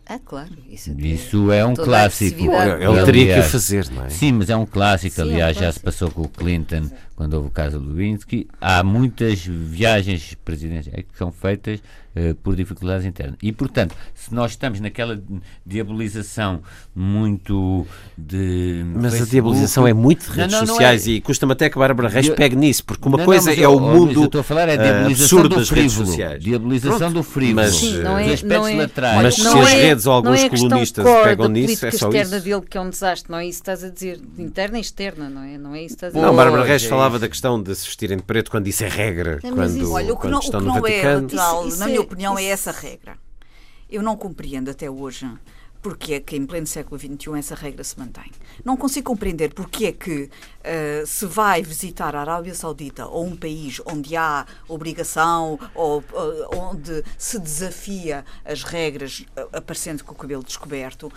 [0.08, 0.50] Ah, claro.
[0.70, 2.40] Isso, isso é um clássico.
[2.40, 4.08] Ele teria que fazer, não é?
[4.08, 5.16] Sim, mas é um clássico.
[5.16, 7.92] Sim, aliás, é um já se passou com o Clinton, quando houve o caso do
[7.92, 8.46] Lewinsky.
[8.60, 11.82] Há muitas viagens presidenciais que são feitas
[12.16, 13.36] uh, por dificuldades internas.
[13.42, 15.20] E, portanto, se nós estamos naquela
[15.64, 16.62] diabolização
[16.94, 18.84] muito de.
[18.94, 21.16] Mas Facebook, a diabolização é muito de redes não, não, sociais não é...
[21.16, 24.24] e custa-me até que a Bárbara Reis pegue nisso, porque uma coisa é o mundo.
[24.24, 26.42] estou a falar é a diabolização absurdo das redes sociais.
[26.42, 27.14] Diabolização Pronto.
[27.14, 27.56] do frívolo.
[27.56, 29.22] Mas, Sim, não é, não é, laterais.
[29.22, 32.16] mas se as é- redes ou alguns colunistas pegam nisso, é só isso.
[32.16, 34.20] externa dele que é um desastre, não é isso que estás a dizer.
[34.38, 35.58] Interna e externa, não é?
[35.58, 36.26] Não é isso que estás a dizer.
[36.26, 39.38] Não, Bárbara Reis falava da questão de se vestirem de preto quando isso é regra.
[39.42, 41.28] É, quando, isso, olha, o que não, estão o que no não é Vaticano.
[41.30, 43.18] é isso, na minha opinião, é essa regra.
[43.88, 45.30] Eu não compreendo até hoje
[45.86, 48.32] porque é que em pleno século XXI essa regra se mantém.
[48.64, 53.36] Não consigo compreender porque é que uh, se vai visitar a Arábia Saudita ou um
[53.36, 60.16] país onde há obrigação ou uh, onde se desafia as regras uh, aparecendo com o
[60.16, 61.12] cabelo descoberto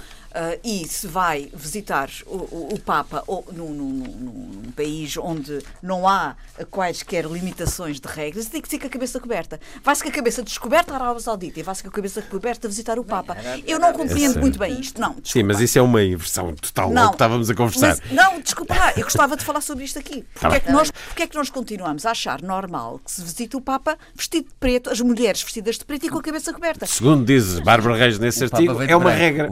[0.63, 6.07] e se vai visitar o, o, o Papa ou num, num, num, país onde não
[6.07, 6.35] há
[6.69, 9.59] quaisquer limitações de regras, tem que ser com a cabeça coberta.
[9.83, 12.99] Vai-se com a cabeça descoberta à Arábia Saudita e vai-se com a cabeça coberta visitar
[12.99, 13.35] o Papa.
[13.65, 14.99] Eu não compreendo muito bem isto.
[14.99, 17.97] Não, Sim, mas isso é uma inversão total não, ao que estávamos a conversar.
[17.99, 20.25] Mas, não, desculpa lá, eu gostava de falar sobre isto aqui.
[20.39, 23.21] Tá porque, é que nós, porque é que nós continuamos a achar normal que se
[23.21, 26.53] visite o Papa vestido de preto, as mulheres vestidas de preto e com a cabeça
[26.53, 26.85] coberta?
[26.85, 29.51] Segundo diz Bárbara Reis nesse artigo, é uma regra.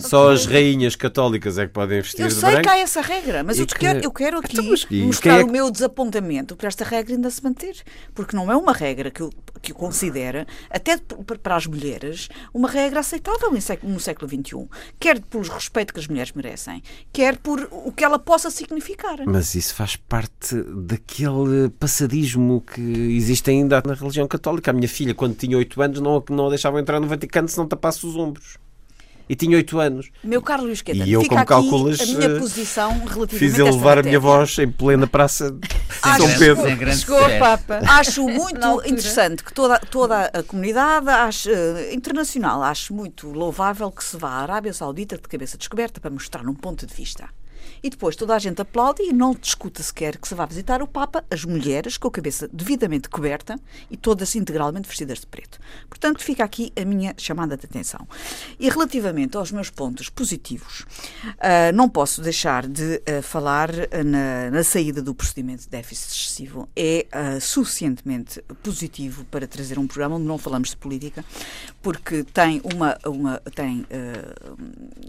[0.00, 2.46] Só as rainhas católicas é que podem vestir eu de branco.
[2.48, 3.78] Eu sei que há essa regra, mas eu, que...
[3.78, 5.44] quero, eu quero aqui então, mostrar é...
[5.44, 7.76] o meu desapontamento para esta regra ainda se manter.
[8.14, 9.30] Porque não é uma regra que eu,
[9.62, 10.96] que eu considero, até
[11.42, 13.50] para as mulheres, uma regra aceitável
[13.82, 14.37] no século XXI.
[14.98, 19.18] Quer pelos respeito que as mulheres merecem, quer por o que ela possa significar.
[19.26, 24.70] Mas isso faz parte daquele passadismo que existe ainda na religião católica.
[24.70, 27.58] A minha filha, quando tinha 8 anos, não, não a deixava entrar no Vaticano se
[27.58, 28.58] não tapasse os ombros
[29.28, 30.10] e tinha 8 anos.
[30.22, 33.70] Meu caro Luís Queta, e eu, como calculas, a minha eh, posição relativamente fiz ele
[33.70, 36.92] levar a minha voz em plena praça de São Pedro.
[36.94, 37.80] Chegou a Papa.
[37.88, 44.02] Acho muito interessante que toda, toda a comunidade acho, uh, internacional acho muito louvável que
[44.02, 47.28] se vá à Arábia Saudita de cabeça descoberta para mostrar um ponto de vista
[47.82, 50.86] e depois toda a gente aplaude e não discuta sequer que se vá visitar o
[50.86, 53.58] Papa, as mulheres com a cabeça devidamente coberta
[53.90, 55.58] e todas integralmente vestidas de preto.
[55.88, 58.06] Portanto, fica aqui a minha chamada de atenção.
[58.58, 60.80] E relativamente aos meus pontos positivos,
[61.24, 63.70] uh, não posso deixar de uh, falar
[64.04, 66.68] na, na, saída do procedimento de déficit excessivo.
[66.76, 71.24] É uh, suficientemente positivo para trazer um programa onde não falamos de política,
[71.82, 73.86] porque tem uma, uma tem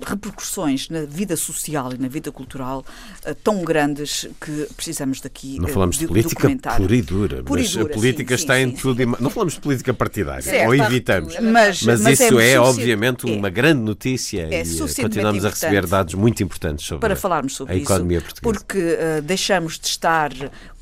[0.06, 2.86] repercussões na vida social e na vida cultural cultural
[3.26, 7.62] uh, tão grandes que precisamos daqui Não falamos de, de política pura e dura, pura
[7.62, 9.06] mas e dura, a política sim, está sim, em sim, tudo.
[9.20, 11.36] Não falamos de política partidária, certo, ou evitamos.
[11.40, 13.36] Mas, mas, mas isso é, é obviamente, é.
[13.36, 17.56] uma grande notícia é, e eh, continuamos a receber dados muito importantes sobre para falarmos
[17.56, 18.60] sobre a economia isso, portuguesa.
[18.60, 20.32] Porque uh, deixamos de estar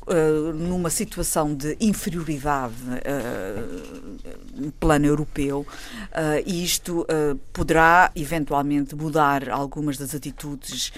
[0.08, 7.06] Uh, numa situação de inferioridade uh, no plano europeu uh, e isto
[7.52, 10.92] poderá eventualmente mudar algumas das atitudes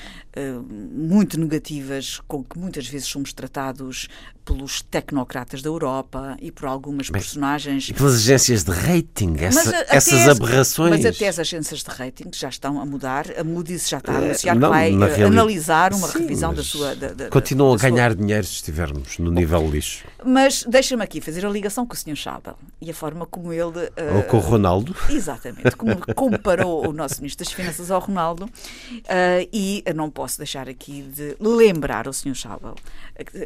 [0.92, 4.08] muito negativas com que muitas vezes somos tratados
[4.50, 7.88] pelos tecnocratas da Europa e por algumas Bem, personagens.
[7.88, 10.90] E pelas agências de rating, essa, essas aberrações.
[10.90, 13.26] Mas até as agências de rating já estão a mudar.
[13.38, 16.96] A Moody's já está a anunciar não, que vai analisar uma Sim, revisão da sua.
[16.96, 18.20] Da, da, continuam da a ganhar sua...
[18.20, 20.04] dinheiro se estivermos no nível lixo.
[20.24, 22.16] Mas deixa-me aqui fazer a ligação com o Sr.
[22.16, 23.62] Schabel e a forma como ele.
[23.62, 24.96] Uh, Ou com o Ronaldo.
[25.08, 28.46] Exatamente, como comparou o nosso Ministro das Finanças ao Ronaldo.
[28.46, 32.34] Uh, e não posso deixar aqui de lembrar o Sr.
[32.34, 32.74] Schabel,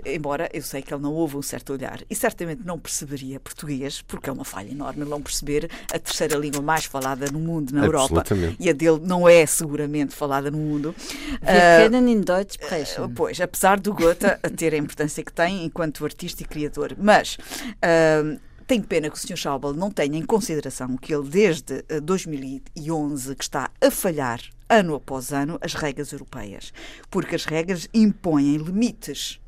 [0.07, 4.03] embora eu sei que ele não ouve um certo olhar e certamente não perceberia português,
[4.03, 7.75] porque é uma falha enorme ele não perceber a terceira língua mais falada no mundo,
[7.75, 8.25] na Europa.
[8.59, 10.95] E a dele não é seguramente falada no mundo.
[11.43, 13.09] Uh, in Deutsch sprechen.
[13.15, 14.27] Pois, apesar do Goethe
[14.57, 16.97] ter a importância que tem enquanto artista e criador.
[16.99, 17.37] Mas.
[17.37, 19.37] Uh, tenho pena que o Sr.
[19.37, 25.33] Schaubel não tenha em consideração que ele, desde 2011, que está a falhar ano após
[25.33, 26.73] ano as regras europeias,
[27.11, 29.39] porque as regras impõem limites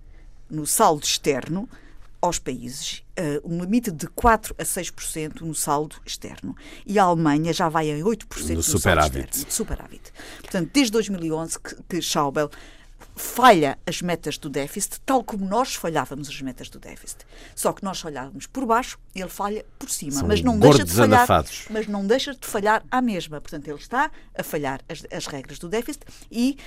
[0.51, 1.69] no saldo externo
[2.21, 6.57] aos países, uh, um limite de 4 a 6% no saldo externo.
[6.85, 9.13] E a Alemanha já vai em 8% no, no superávit.
[9.13, 9.53] saldo externo.
[9.53, 10.13] Superávit.
[10.41, 12.51] Portanto, desde 2011 que, que Schaubel
[13.17, 17.25] falha as metas do déficit, tal como nós falhávamos as metas do déficit.
[17.55, 20.93] Só que nós falhávamos por baixo, ele falha por cima, São mas não deixa de
[20.93, 21.65] falhar, anafados.
[21.71, 23.41] mas não deixa de falhar à mesma.
[23.41, 26.59] Portanto, ele está a falhar as, as regras do déficit e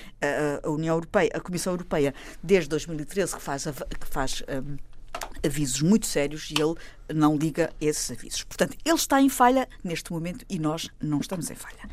[0.64, 4.78] uh, a União Europeia, a Comissão Europeia, desde 2013 que faz, que faz um,
[5.46, 6.76] avisos muito sérios e ele
[7.14, 8.44] não liga esses avisos.
[8.44, 11.90] Portanto, ele está em falha neste momento e nós não estamos em falha.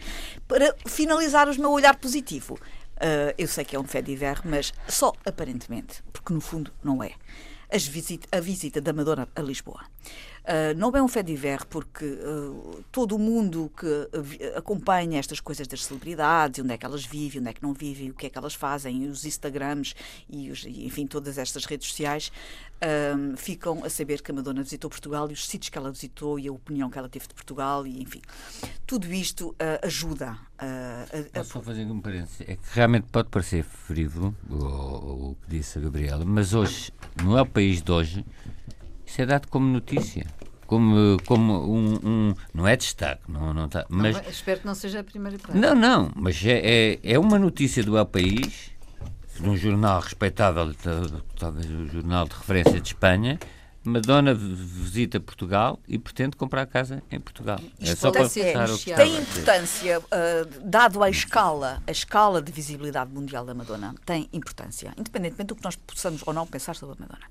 [0.49, 2.59] Para finalizar o meu olhar positivo,
[2.97, 7.03] Uh, eu sei que é um fé diver, mas só aparentemente, porque no fundo não
[7.03, 7.13] é.
[7.73, 9.85] Visita, a visita da Madonna a Lisboa.
[10.47, 15.41] Uh, não é um fait divers, porque uh, todo o mundo que uh, acompanha estas
[15.41, 18.27] coisas das celebridades, onde é que elas vivem, onde é que não vivem, o que
[18.27, 19.97] é que elas fazem, os Instagrams
[20.31, 22.31] e, os, enfim, todas estas redes sociais,
[23.39, 26.47] ficam a saber que a Madonna visitou Portugal e os sítios que ela visitou e
[26.47, 28.21] a opinião que ela teve de Portugal, e enfim,
[28.87, 30.37] tudo isto ajuda.
[30.59, 31.45] a, a...
[31.45, 36.25] Só fazendo um parênteses, é que realmente pode parecer frívolo o, que disse a Gabriela,
[36.25, 36.93] mas hoje,
[37.25, 38.25] não é o país de hoje
[39.23, 40.27] é dado como notícia.
[40.67, 44.17] Como, como um, um Não é destaque, não, não tá, mas.
[44.17, 45.57] Não, espero que não seja a primeira parte.
[45.57, 46.59] Não, não, mas é,
[46.95, 48.73] é, é uma notícia do El País,
[49.39, 50.75] num jornal respeitável,
[51.39, 53.39] talvez o jornal de referência de Espanha,
[53.87, 57.61] Madonna visita Portugal e pretende comprar casa em Portugal.
[57.79, 60.05] Isto é só para é, o que Tem importância, uh,
[60.65, 65.63] dado a escala, a escala de visibilidade mundial da Madonna, tem importância, independentemente do que
[65.63, 67.27] nós possamos ou não pensar sobre a Madonna.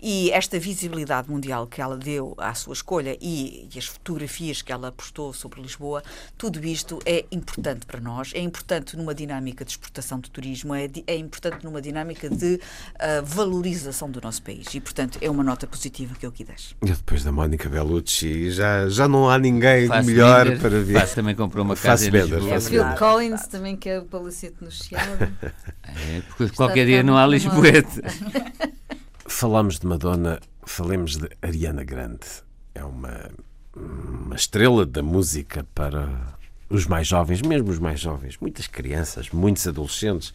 [0.00, 4.70] E esta visibilidade mundial que ela deu à sua escolha e, e as fotografias que
[4.70, 6.02] ela postou sobre Lisboa,
[6.36, 10.86] tudo isto é importante para nós, é importante numa dinâmica de exportação de turismo, é,
[11.06, 15.66] é importante numa dinâmica de uh, valorização do nosso país e, portanto, é uma nota
[15.66, 16.74] positiva positiva que eu aqui deixo.
[16.82, 21.00] E depois da Mónica Bellucci, já, já não há ninguém Faço melhor para ver.
[21.00, 22.60] Faço também comprou uma casa em Lisboa.
[22.60, 25.32] Phil Collins também quer o palacete no Chiado.
[25.84, 28.02] É, porque Está qualquer dia não há Lisboete.
[29.26, 32.26] Falamos de Madonna, falemos de Ariana Grande.
[32.74, 33.30] É uma,
[33.76, 36.08] uma estrela da música para
[36.68, 40.34] os mais jovens, mesmo os mais jovens, muitas crianças, muitos adolescentes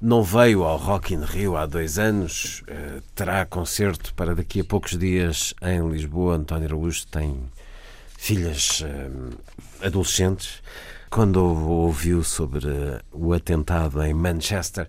[0.00, 4.64] não veio ao Rock in Rio há dois anos, uh, terá concerto para daqui a
[4.64, 6.36] poucos dias em Lisboa.
[6.36, 7.38] António Araújo tem
[8.16, 9.38] filhas uh,
[9.84, 10.62] adolescentes.
[11.10, 12.66] Quando ouviu sobre
[13.12, 14.88] o atentado em Manchester,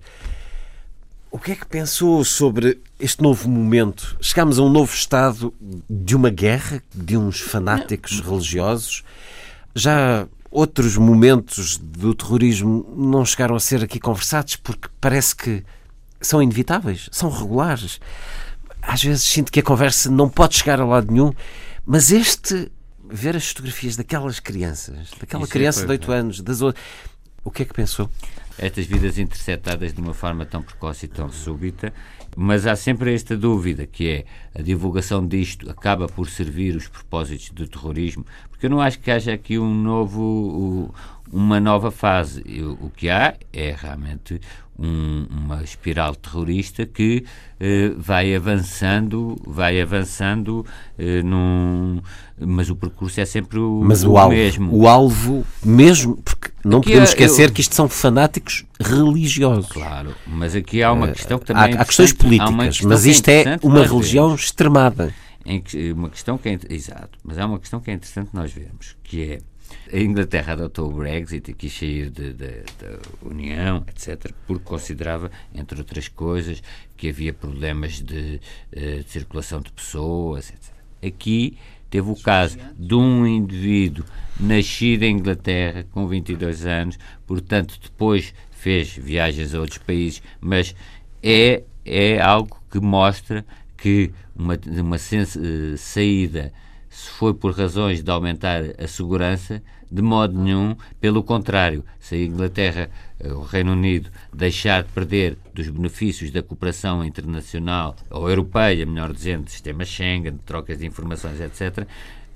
[1.32, 4.18] o que é que pensou sobre este novo momento?
[4.22, 5.54] Chegámos a um novo estado
[5.90, 9.04] de uma guerra, de uns fanáticos religiosos.
[9.74, 15.64] Já outros momentos do terrorismo não chegaram a ser aqui conversados porque parece que
[16.20, 18.00] são inevitáveis, são regulares.
[18.82, 21.32] Às vezes sinto que a conversa não pode chegar a lado nenhum,
[21.86, 22.72] mas este
[23.10, 26.84] ver as fotografias daquelas crianças, daquela Isso é criança é de 8 anos, das outras,
[27.44, 28.10] o que é que pensou?
[28.58, 31.94] Estas vidas interceptadas de uma forma tão precoce e tão súbita,
[32.36, 34.26] mas há sempre esta dúvida que é
[34.58, 39.12] a divulgação disto acaba por servir os propósitos do terrorismo, porque eu não acho que
[39.12, 40.94] haja aqui um novo,
[41.32, 42.44] uma nova fase.
[42.80, 44.40] O que há é realmente
[44.78, 47.24] um, uma espiral terrorista que
[47.60, 50.66] eh, vai avançando, vai avançando,
[50.98, 52.02] eh, num,
[52.40, 54.76] mas o percurso é sempre o, mas o, o alvo, mesmo.
[54.76, 59.72] O alvo mesmo, porque não aqui podemos esquecer eu, que isto são fanáticos religiosos.
[59.72, 62.90] Claro, mas aqui há uma eh, questão que também há, é há questões políticas, questão
[62.90, 65.14] mas isto é, é uma religião extremada
[65.46, 68.52] em que, uma questão que é exato, mas há uma questão que é interessante nós
[68.52, 69.40] vermos, que é
[69.92, 75.32] a Inglaterra adotou o Brexit e quis sair de, de, da União, etc., porque considerava,
[75.54, 76.62] entre outras coisas,
[76.98, 78.40] que havia problemas de,
[78.72, 80.74] eh, de circulação de pessoas, etc.
[81.04, 81.58] Aqui
[81.90, 84.06] teve o caso de um indivíduo
[84.40, 90.76] nascido em Inglaterra com 22 anos, portanto, depois fez viagens a outros países, mas
[91.22, 96.54] é, é algo que mostra que uma, uma eh, saída,
[96.92, 102.18] se foi por razões de aumentar a segurança, de modo nenhum, pelo contrário, se a
[102.20, 108.86] Inglaterra, eh, o Reino Unido, deixar de perder dos benefícios da cooperação internacional, ou europeia,
[108.86, 111.88] melhor dizendo, sistema Schengen, trocas de informações, etc.,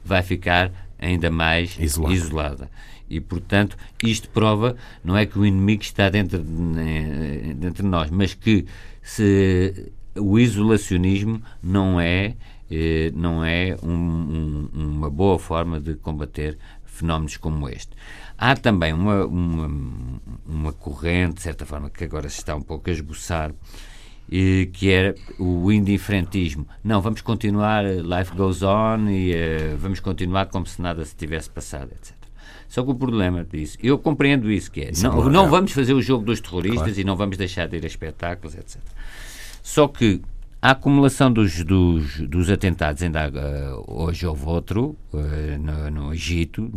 [0.06, 2.16] vai ficar ainda mais isolada.
[2.16, 2.70] isolada.
[3.10, 7.90] E, portanto, isto prova, não é que o inimigo está dentro de, eh, dentro de
[7.90, 8.66] nós, mas que
[9.02, 12.36] se o isolacionismo não é,
[12.70, 17.92] eh, não é um, um, uma boa forma de combater fenómenos como este.
[18.38, 22.90] Há também uma, uma, uma corrente, de certa forma, que agora se está um pouco
[22.90, 23.54] a esboçar,
[24.30, 26.68] e, que era o indiferentismo.
[26.84, 31.50] Não, vamos continuar, life goes on e uh, vamos continuar como se nada se tivesse
[31.50, 32.14] passado, etc.
[32.68, 35.72] Só que o problema disso, eu compreendo isso, que é, isso não, é não vamos
[35.72, 37.00] fazer o jogo dos terroristas claro.
[37.00, 38.82] e não vamos deixar de ir a espetáculos, etc.
[39.62, 40.22] Só que
[40.66, 45.20] a acumulação dos, dos, dos atentados, ainda uh, hoje houve outro uh,
[45.60, 46.72] no, no, Egito,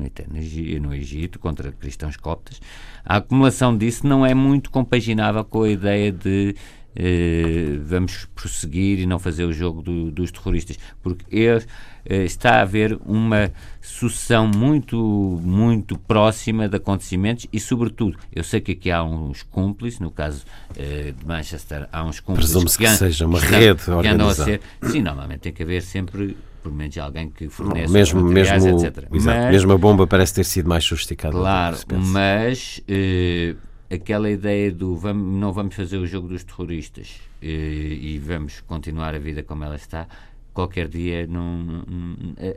[0.78, 2.60] no Egito, contra cristãos coptas,
[3.02, 6.54] a acumulação disso não é muito compaginável com a ideia de
[6.98, 11.66] uh, vamos prosseguir e não fazer o jogo do, dos terroristas, porque eles
[12.04, 14.96] eh, está a haver uma sucessão muito,
[15.42, 20.44] muito próxima de acontecimentos e, sobretudo, eu sei que aqui há uns cúmplices, no caso
[20.70, 24.44] uh, de Manchester, há uns cúmplices Presume-se que, que, seja uma rede organizada.
[24.44, 28.78] Ser, sim, normalmente tem que haver sempre por menos alguém que fornece mesmo, materiais, mesmo,
[28.78, 29.04] etc.
[29.12, 31.34] Exato, mas, mesmo a bomba parece ter sido mais sofisticada.
[31.34, 33.54] Claro, mas eh,
[33.90, 39.14] aquela ideia do vamos, não vamos fazer o jogo dos terroristas eh, e vamos continuar
[39.14, 40.06] a vida como ela está,
[40.52, 41.84] qualquer dia não, não,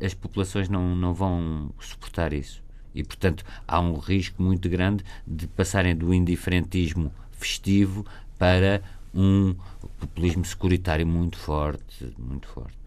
[0.03, 2.61] as populações não, não vão suportar isso.
[2.93, 8.05] E, portanto, há um risco muito grande de passarem do indiferentismo festivo
[8.37, 8.81] para
[9.13, 9.55] um
[9.99, 12.77] populismo securitário muito forte, muito forte.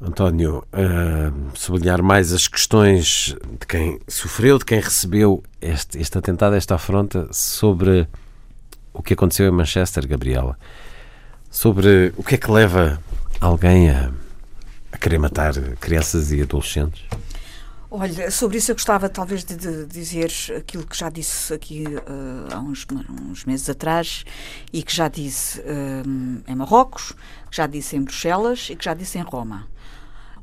[0.00, 6.54] António, uh, sublinhar mais as questões de quem sofreu, de quem recebeu este, este atentado,
[6.54, 8.06] esta afronta, sobre
[8.92, 10.58] o que aconteceu em Manchester, Gabriela.
[11.50, 13.00] Sobre o que é que leva
[13.40, 14.12] alguém a,
[14.92, 17.04] a querer matar crianças e adolescentes?
[17.96, 22.52] Olha, sobre isso eu gostava talvez de, de dizer aquilo que já disse aqui uh,
[22.52, 22.84] há uns,
[23.30, 24.24] uns, meses atrás
[24.72, 27.12] e que já disse uh, em Marrocos,
[27.48, 29.68] que já disse em Bruxelas e que já disse em Roma.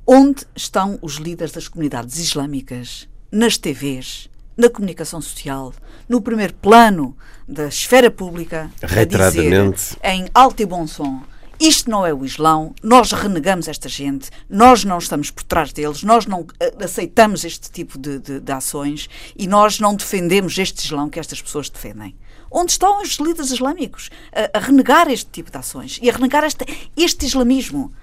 [0.06, 3.08] Onde estão os líderes das comunidades islâmicas?
[3.32, 5.74] Nas TVs, na comunicação social,
[6.10, 7.16] no primeiro plano
[7.48, 11.22] da esfera pública, reiteradamente dizer, em alto e bom som
[11.62, 16.02] isto não é o Islão, nós renegamos esta gente, nós não estamos por trás deles,
[16.02, 20.84] nós não eh, aceitamos este tipo de, de, de ações e nós não defendemos este
[20.84, 22.16] Islão que estas pessoas defendem.
[22.50, 26.44] Onde estão os líderes islâmicos a, a renegar este tipo de ações e a renegar
[26.44, 26.66] este,
[26.98, 27.94] este islamismo?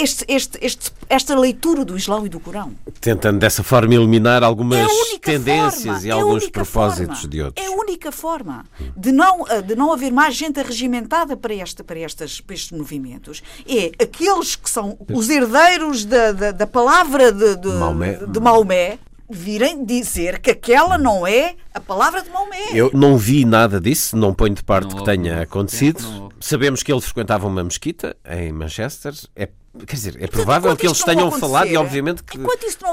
[0.00, 2.72] Este, este, este, esta leitura do Islão e do Corão.
[3.00, 7.66] Tentando dessa forma eliminar algumas é tendências forma, e é alguns propósitos forma, de outros.
[7.66, 8.64] É a única forma
[8.96, 13.42] de não, de não haver mais gente regimentada para, esta, para, estas, para estes movimentos.
[13.66, 18.14] É aqueles que são os herdeiros da, da, da palavra de, de, Maomé.
[18.14, 22.68] de Maomé virem dizer que aquela não é a palavra de Maomé.
[22.72, 26.02] Eu não vi nada disso, não ponho de parte não, que tenha não, acontecido.
[26.02, 29.14] Não, Sabemos que ele frequentava uma mesquita em Manchester.
[29.34, 29.48] É
[29.86, 32.38] Quer dizer, é provável que eles tenham falado e obviamente que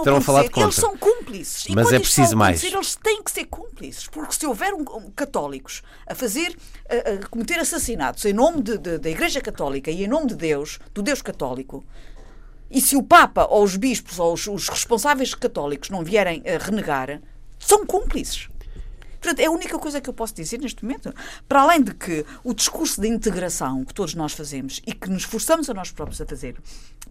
[0.03, 0.63] terão falado contra.
[0.63, 1.67] Eles são cúmplices.
[1.73, 2.63] Mas é preciso mais.
[2.63, 6.55] Eles têm que ser cúmplices, porque se houver um, um, católicos a fazer,
[6.89, 10.35] a, a, cometer assassinatos em nome de, de, da Igreja Católica e em nome de
[10.35, 11.83] Deus, do Deus Católico,
[12.69, 16.63] e se o Papa ou os bispos ou os, os responsáveis católicos não vierem a
[16.63, 17.21] renegar,
[17.59, 18.49] são cúmplices.
[19.25, 21.11] Portanto, é a única coisa que eu posso dizer neste momento.
[21.47, 25.23] Para além de que o discurso de integração que todos nós fazemos e que nos
[25.23, 26.55] forçamos a nós próprios a fazer,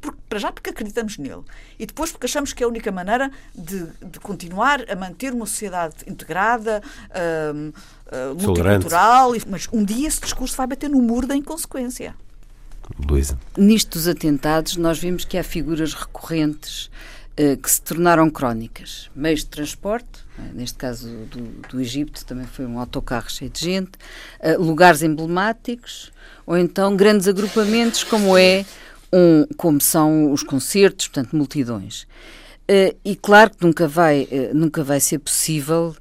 [0.01, 1.43] porque, para já porque acreditamos nele
[1.77, 5.45] e depois porque achamos que é a única maneira de, de continuar a manter uma
[5.45, 6.81] sociedade integrada,
[7.11, 12.15] uh, uh, multicultural, mas um dia esse discurso vai bater no muro da inconsequência.
[13.09, 13.39] Luísa.
[13.57, 16.91] Nisto dos atentados, nós vimos que há figuras recorrentes
[17.39, 19.11] uh, que se tornaram crónicas.
[19.15, 23.61] Meios de transporte, né, neste caso do, do Egito, também foi um autocarro cheio de
[23.61, 23.93] gente,
[24.41, 26.13] uh, lugares emblemáticos,
[26.47, 28.65] ou então grandes agrupamentos, como é
[29.13, 32.07] um, como são os concertos, portanto, multidões.
[33.05, 35.95] E claro que nunca vai, nunca vai ser possível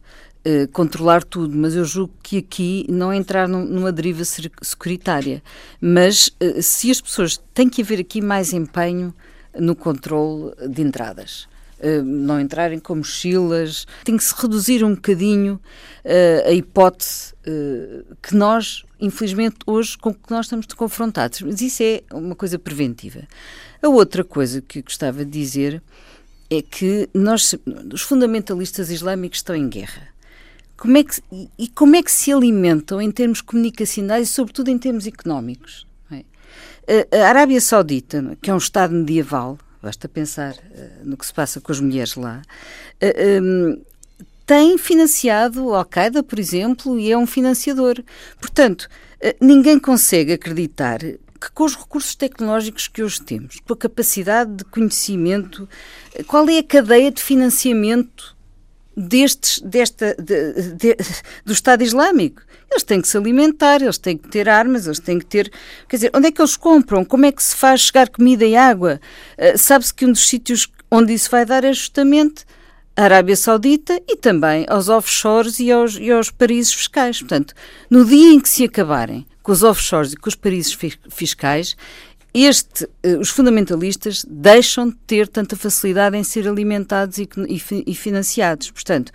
[0.46, 4.24] Uh, controlar tudo, mas eu julgo que aqui não entrar num, numa deriva
[4.62, 5.41] securitária.
[5.80, 7.41] Mas uh, se as pessoas.
[7.54, 9.14] tem que haver aqui mais empenho
[9.58, 11.48] no controle de entradas.
[11.80, 15.60] Uh, não entrarem com mochilas, tem que se reduzir um bocadinho
[16.06, 21.41] uh, a hipótese uh, que nós, infelizmente, hoje com que nós estamos confrontados.
[21.41, 23.28] Mas isso é uma coisa preventiva.
[23.82, 25.84] A outra coisa que gostava de dizer
[26.50, 27.54] é que nós,
[27.91, 30.12] os fundamentalistas islâmicos estão em guerra.
[30.84, 31.21] Como é que,
[31.57, 35.88] e como é que se alimentam em termos comunicacionais e, sobretudo, em termos económicos?
[37.09, 41.61] A Arábia Saudita, que é um Estado medieval, basta pensar uh, no que se passa
[41.61, 42.41] com as mulheres lá,
[42.99, 43.81] eh, ehm,
[44.45, 48.03] tem financiado Al-Qaeda, por exemplo, e é um financiador.
[48.38, 48.89] Portanto,
[49.23, 54.53] uh, ninguém consegue acreditar que com os recursos tecnológicos que hoje temos, com a capacidade
[54.53, 55.65] de conhecimento,
[56.27, 58.32] qual é a cadeia de financiamento
[58.96, 60.98] destes, desta, de, de,
[61.46, 62.41] do Estado Islâmico?
[62.72, 65.52] Eles têm que se alimentar, eles têm que ter armas, eles têm que ter.
[65.88, 67.06] Quer dizer, onde é que eles compram?
[67.06, 69.00] Como é que se faz chegar comida e água?
[69.38, 72.46] Uh, Sabe-se que um dos sítios onde isso vai dar é justamente
[72.96, 77.20] a Arábia Saudita e também aos offshores e aos, e aos paraísos fiscais.
[77.20, 77.54] Portanto,
[77.89, 80.78] no dia em que se acabarem com os offshores e com os paraísos
[81.10, 81.76] fiscais,
[82.34, 87.95] este, uh, os fundamentalistas deixam de ter tanta facilidade em ser alimentados e, e, e
[87.95, 88.71] financiados.
[88.71, 89.11] Portanto,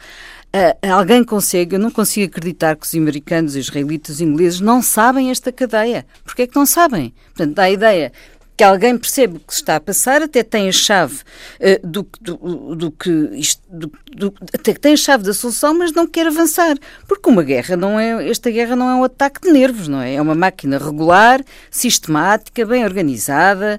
[0.48, 4.80] Uh, alguém consegue, eu não consigo acreditar que os americanos, os israelitas, os ingleses não
[4.80, 6.06] sabem esta cadeia.
[6.24, 7.12] Porquê é que não sabem?
[7.34, 8.10] Portanto, dá a ideia
[8.58, 11.20] que alguém percebe o que se está a passar, até tem a chave
[11.60, 15.92] uh, do, do, do, que isto, do, do, até tem a chave da solução, mas
[15.92, 19.52] não quer avançar, porque uma guerra não é esta guerra não é um ataque de
[19.52, 20.14] nervos, não é?
[20.14, 21.40] É uma máquina regular,
[21.70, 23.78] sistemática, bem organizada.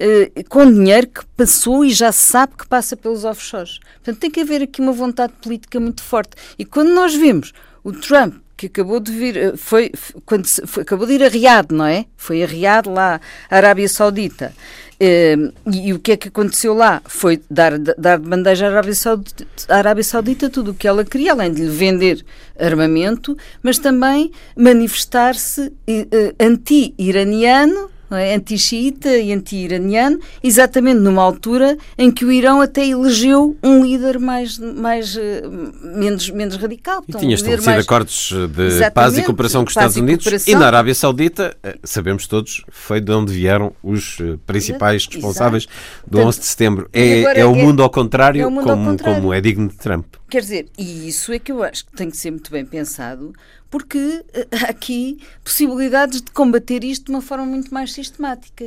[0.00, 3.78] uh, com dinheiro que passou e já sabe que passa pelos offshores.
[3.96, 6.34] Portanto, tem que haver aqui uma vontade política muito forte.
[6.58, 7.52] E quando nós vemos
[7.84, 9.92] o Trump que acabou de vir, eh, foi,
[10.24, 12.06] quando se, foi, acabou de ir a Riad, não é?
[12.16, 14.52] Foi a Riad lá, Arábia Saudita.
[14.94, 17.02] Uh, e, e, o que é que aconteceu lá?
[17.04, 21.04] Foi dar, dar de bandeja à Arábia Saudita, à Arábia Saudita tudo o que ela
[21.04, 22.24] queria, além de lhe vender
[22.58, 28.34] armamento, mas também manifestar-se uh, anti-iraniano é?
[28.34, 34.58] anti-xiita e anti-iraniano, exatamente numa altura em que o Irão até elegeu um líder mais,
[34.58, 35.42] mais eh,
[35.82, 37.02] menos, menos radical.
[37.08, 37.84] E tinha estabelecido mais...
[37.84, 42.26] acordos de paz e cooperação com os Estados Unidos e na Arábia Saudita, eh, sabemos
[42.26, 46.10] todos, foi de onde vieram os eh, principais responsáveis Exato.
[46.10, 46.88] do 11 de setembro.
[46.92, 49.20] É, é, o mundo ao contrário, é mundo como, ao contrário.
[49.20, 50.06] como é digno de Trump.
[50.34, 53.32] Quer dizer, e isso é que eu acho que tem que ser muito bem pensado,
[53.70, 58.64] porque eh, há aqui possibilidades de combater isto de uma forma muito mais sistemática.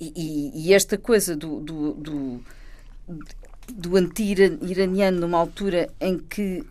[0.00, 2.40] E, e, e esta coisa do, do, do,
[3.68, 6.64] do anti-iraniano numa altura em que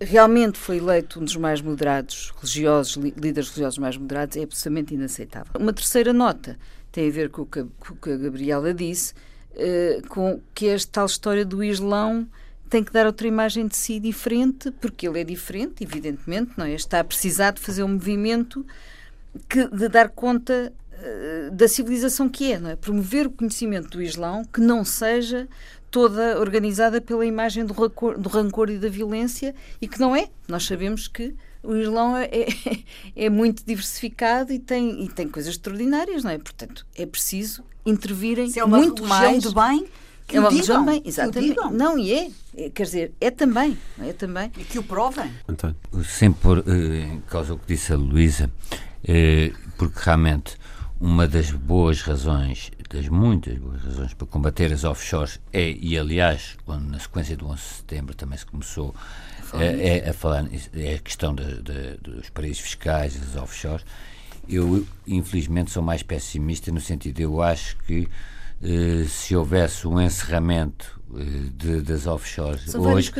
[0.00, 5.52] realmente foi eleito um dos mais moderados religiosos, líderes religiosos mais moderados, é absolutamente inaceitável.
[5.60, 6.58] Uma terceira nota
[6.90, 9.14] tem a ver com o que, com o que a Gabriela disse,
[9.52, 12.26] uh, com que é esta tal história do Islão
[12.72, 16.72] tem que dar outra imagem de si diferente, porque ele é diferente, evidentemente, não é?
[16.72, 18.64] Está a precisar de fazer um movimento
[19.46, 22.74] que, de dar conta uh, da civilização que é, não é?
[22.74, 25.46] Promover o conhecimento do Islão que não seja
[25.90, 30.30] toda organizada pela imagem do rancor, do rancor e da violência e que não é.
[30.48, 32.46] Nós sabemos que o Islão é, é,
[33.26, 36.38] é, muito diversificado e tem, e tem coisas extraordinárias, não é?
[36.38, 39.42] Portanto, é preciso intervirem Se é uma muito mais.
[39.42, 39.86] de bem,
[40.26, 41.56] que é uma religião bem, exatamente.
[41.72, 42.30] Não, e é.
[42.70, 43.78] Quer dizer, é também.
[44.00, 44.52] É também.
[44.58, 45.30] E que o provem.
[45.48, 45.76] António.
[46.04, 48.50] Sem pôr eh, em causa o que disse a Luísa,
[49.04, 50.56] eh, porque realmente
[51.00, 56.56] uma das boas razões, das muitas boas razões para combater as offshores é, e aliás,
[56.64, 58.94] quando, na sequência do 11 de setembro também se começou
[59.54, 63.84] é, é, a falar, é a questão de, de, dos paraísos fiscais, das offshores.
[64.48, 68.08] Eu, infelizmente, sou mais pessimista no sentido, eu acho que
[69.08, 73.12] se houvesse um encerramento eh, de, das offshores São hoje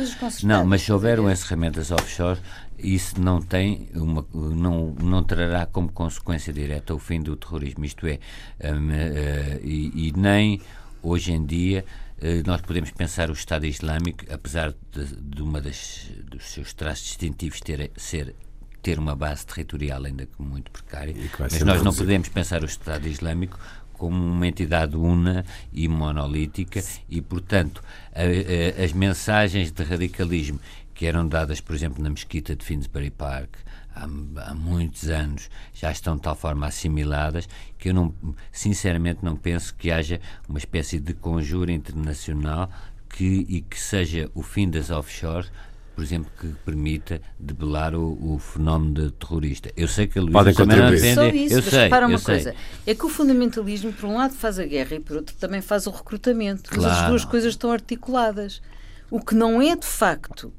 [0.43, 2.41] não mas se houver um encerramento das offshores
[2.79, 7.85] isso não tem uma não não trará como consequência direta o fim do terrorismo.
[7.85, 8.19] Isto é
[8.63, 10.59] um, uh, eh, e, e, nem
[11.01, 11.85] hoje em dia
[12.17, 17.05] uh, nós podemos pensar o Estado Islâmico apesar de, de uma das dos seus traços
[17.05, 18.35] distintivos ter ser
[18.81, 23.07] ter uma base territorial ainda que muito precária, mas nós não podemos pensar o Estado
[23.07, 23.57] Islâmico
[24.03, 27.81] como uma entidade una e monolítica e, portanto,
[28.13, 30.59] a, a, as mensagens de radicalismo
[30.93, 33.55] que eram dadas, por exemplo, na mesquita de Finsbury Park
[33.95, 37.47] há, há, muitos anos já estão de tal forma assimiladas
[37.79, 38.13] que eu não,
[38.51, 42.69] sinceramente não penso que haja uma espécie de conjuro internacional
[43.07, 45.49] que, e que seja o fim das offshores
[45.95, 49.71] por exemplo, que permita debelar o, o fenómeno de terrorista.
[49.77, 51.15] Eu sei que a Luísa também não defende.
[51.15, 52.55] Só isso, eu mas sei, repara uma coisa.
[52.85, 55.87] É que o fundamentalismo, por um lado, faz a guerra e por outro também faz
[55.87, 56.69] o recrutamento.
[56.69, 56.89] Claro.
[56.89, 58.61] Mas as duas coisas estão articuladas.
[59.09, 60.51] O que não é, de facto,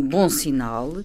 [0.00, 1.02] bom sinal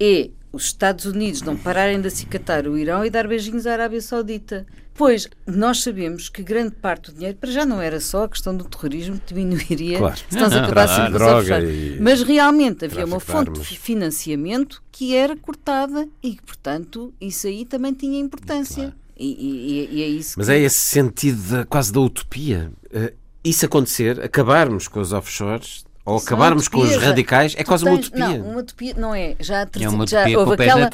[0.00, 4.00] é os Estados Unidos não pararem de acicatar o Irão e dar beijinhos à Arábia
[4.00, 4.66] Saudita.
[4.94, 8.56] Pois, nós sabemos que grande parte do dinheiro, para já não era só a questão
[8.56, 10.16] do terrorismo que diminuiria claro.
[10.28, 12.00] se nós acabássemos droga e...
[12.00, 17.92] Mas realmente havia uma fonte de financiamento que era cortada e, portanto, isso aí também
[17.92, 18.74] tinha importância.
[18.74, 18.94] Claro.
[19.16, 20.52] E, e, e, é isso Mas que...
[20.52, 22.72] é esse sentido de, quase da utopia.
[22.86, 23.12] Uh,
[23.44, 28.00] isso acontecer, acabarmos com os offshores, ou acabarmos com os radicais, é quase tens, uma
[28.00, 28.28] utopia.
[28.28, 29.36] Não, uma utopia não é.
[29.38, 30.90] Já, é uma utopia já houve, aquela,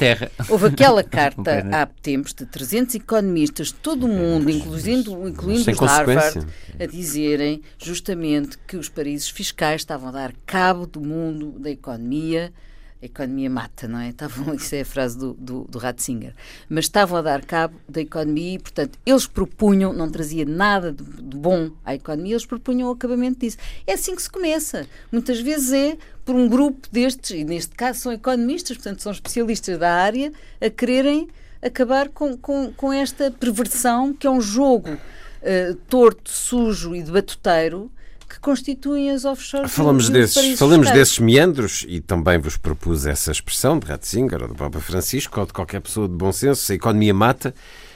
[0.49, 5.79] houve aquela carta há tempos de 300 economistas de todo o mundo, incluindo, incluindo os
[5.79, 6.45] Harvard,
[6.79, 12.51] a dizerem justamente que os paraísos fiscais estavam a dar cabo do mundo da economia
[13.05, 14.09] economia mata, não é?
[14.15, 16.33] Estavam, isso é a frase do, do, do Ratzinger.
[16.69, 21.03] Mas estavam a dar cabo da economia e, portanto, eles propunham, não trazia nada de,
[21.03, 23.57] de bom à economia, eles propunham o acabamento disso.
[23.87, 24.87] É assim que se começa.
[25.11, 29.77] Muitas vezes é por um grupo destes, e neste caso são economistas, portanto, são especialistas
[29.77, 31.27] da área, a quererem
[31.61, 37.11] acabar com, com, com esta perversão que é um jogo uh, torto, sujo e de
[37.11, 37.91] batuteiro
[38.35, 39.71] que constituem as offshores.
[39.71, 44.55] Falamos desses, falamos desses meandros e também vos propus essa expressão de Ratzinger ou do
[44.55, 46.71] Papa Francisco ou de qualquer pessoa de bom senso.
[46.71, 47.55] A economia mata.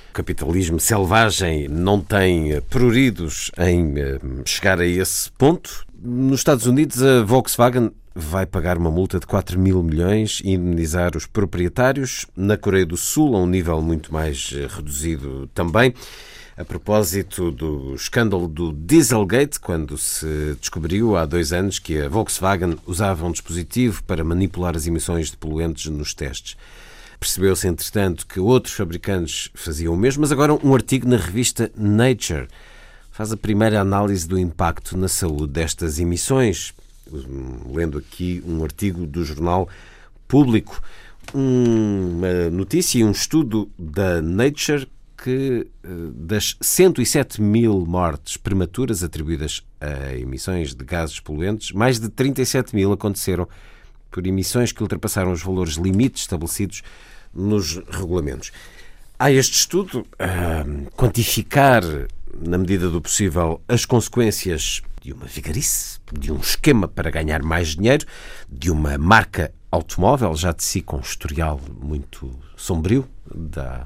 [0.10, 5.86] O capitalismo selvagem não tem pruridos em eh, chegar a esse ponto.
[6.02, 11.16] Nos Estados Unidos, a Volkswagen vai pagar uma multa de 4 mil milhões e indemnizar
[11.16, 12.26] os proprietários.
[12.36, 15.94] Na Coreia do Sul, a um nível muito mais eh, reduzido também.
[16.58, 22.78] a propósito do escândalo do Dieselgate, quando se descobriu há dois anos que a Volkswagen
[22.86, 26.58] usava um dispositivo para manipular as emissões de poluentes nos testes.
[27.18, 32.48] Percebeu-se, entretanto, que outros fabricantes faziam o mesmo, mas agora um artigo na revista Nature
[33.12, 36.74] faz a primeira análise do impacto na saúde destas emissões.
[37.72, 39.68] Lendo aqui um artigo do jornal
[40.28, 40.82] Público,
[41.34, 44.88] uma notícia e um estudo da Nature
[45.24, 52.10] que eh, das 107 mil mortes prematuras atribuídas a emissões de gases poluentes, mais de
[52.10, 53.48] 37 mil aconteceram
[54.10, 56.82] por emissões que ultrapassaram os valores limites estabelecidos
[57.34, 58.52] nos regulamentos.
[59.18, 60.64] Há este estudo a
[60.96, 61.84] quantificar,
[62.34, 67.70] na medida do possível, as consequências de uma vigarice, de um esquema para ganhar mais
[67.70, 68.06] dinheiro,
[68.50, 73.08] de uma marca automóvel, já de si com um historial muito sombrio,
[73.58, 73.86] há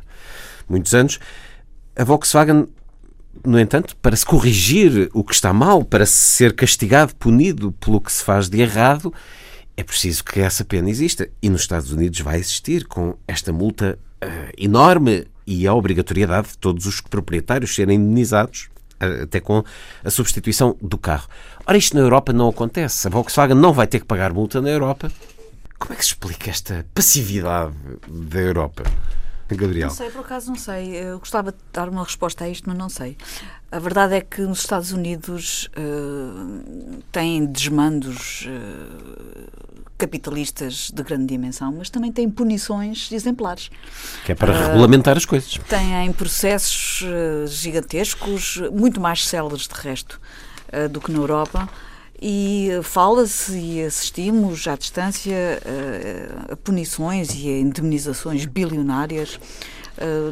[0.68, 1.20] muitos anos.
[1.95, 2.68] A Volkswagen,
[3.45, 8.11] no entanto, para se corrigir o que está mal, para ser castigado, punido pelo que
[8.11, 9.14] se faz de errado,
[9.76, 11.30] é preciso que essa pena exista.
[11.41, 16.57] E nos Estados Unidos vai existir, com esta multa uh, enorme e a obrigatoriedade de
[16.57, 19.63] todos os proprietários serem indenizados, até com
[20.03, 21.27] a substituição do carro.
[21.65, 23.07] Ora, isto na Europa não acontece.
[23.07, 25.11] A Volkswagen não vai ter que pagar multa na Europa.
[25.77, 27.73] Como é que se explica esta passividade
[28.07, 28.83] da Europa?
[29.49, 29.87] Gabriel?
[29.89, 30.95] Não sei, por acaso não sei.
[30.95, 33.17] Eu gostava de dar uma resposta a isto, mas não sei.
[33.71, 41.73] A verdade é que nos Estados Unidos uh, têm desmandos uh, capitalistas de grande dimensão,
[41.77, 43.69] mas também têm punições exemplares.
[44.25, 45.57] Que é para uh, regulamentar as coisas.
[45.69, 47.03] Têm processos
[47.47, 50.19] gigantescos, muito mais céleres de resto
[50.89, 51.69] do que na Europa
[52.19, 55.61] e fala-se e assistimos à distância
[56.49, 59.39] a punições e a indemnizações bilionárias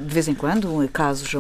[0.06, 1.32] de vez em quando, casos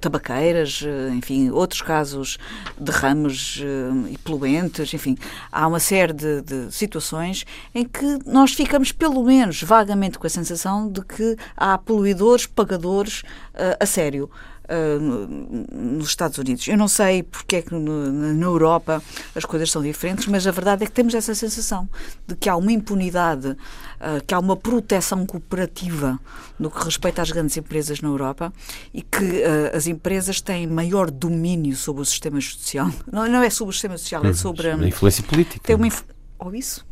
[0.00, 0.82] tabaqueiras,
[1.14, 2.38] enfim, outros casos
[2.78, 3.62] de ramos
[4.10, 5.16] e poluentes, enfim,
[5.52, 7.44] há uma série de, de, situações
[7.74, 13.22] em que nós ficamos, pelo menos, vagamente com a sensação de que há poluidores, pagadores
[13.78, 14.30] a sério.
[14.66, 14.98] Uh,
[15.70, 16.66] nos Estados Unidos.
[16.66, 19.02] Eu não sei porque é que no, na Europa
[19.34, 21.86] as coisas são diferentes, mas a verdade é que temos essa sensação
[22.26, 26.18] de que há uma impunidade, uh, que há uma proteção cooperativa
[26.58, 28.50] no que respeita às grandes empresas na Europa
[28.94, 32.90] e que uh, as empresas têm maior domínio sobre o sistema judicial.
[33.12, 35.60] Não, não é sobre o sistema social, é sobre a influência política.
[35.62, 36.02] Tem uma inf...
[36.38, 36.86] Ou isso?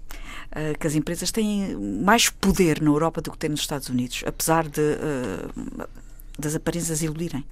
[0.79, 4.69] que as empresas têm mais poder na Europa do que têm nos Estados Unidos, apesar
[4.69, 5.89] de uh,
[6.39, 7.45] das aparências iludirem.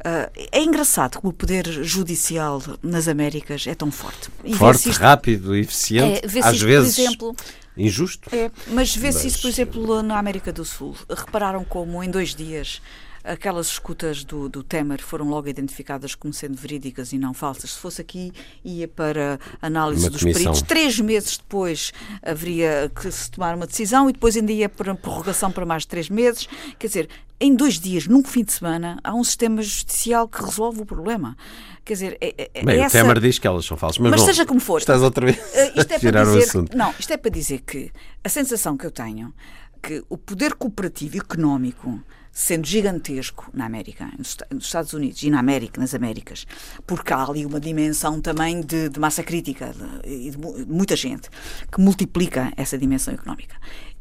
[0.00, 4.28] Uh, é engraçado como o poder judicial nas Américas é tão forte.
[4.44, 7.34] E forte, isto, rápido, eficiente, é, às isto, vezes exemplo,
[7.74, 8.28] injusto.
[8.34, 9.32] É, mas vê-se mas...
[9.32, 10.94] isso, por exemplo, na América do Sul.
[11.08, 12.82] Repararam como em dois dias
[13.24, 17.72] aquelas escutas do, do Temer foram logo identificadas como sendo verídicas e não falsas.
[17.72, 18.30] Se fosse aqui,
[18.62, 20.60] ia para análise dos peritos.
[20.62, 21.92] Três meses depois
[22.22, 26.10] haveria que se tomar uma decisão e depois ainda ia para prorrogação para mais três
[26.10, 26.46] meses.
[26.78, 27.08] Quer dizer,
[27.40, 31.36] em dois dias, num fim de semana, há um sistema judicial que resolve o problema.
[31.84, 32.98] Quer dizer, é, é, Bem, essa...
[32.98, 34.78] o Temer diz que elas são falsas, mas, mas bom, seja como for.
[34.78, 37.90] Estás outra vez uh, isto é para dizer, Não, isto é para dizer que
[38.22, 39.34] a sensação que eu tenho
[39.82, 42.00] que o poder cooperativo económico
[42.32, 46.46] sendo gigantesco na América, nos Estados Unidos e na América, nas Américas,
[46.84, 49.72] porque há ali uma dimensão também de, de massa crítica
[50.04, 51.30] e de, de, de muita gente
[51.70, 53.54] que multiplica essa dimensão económica.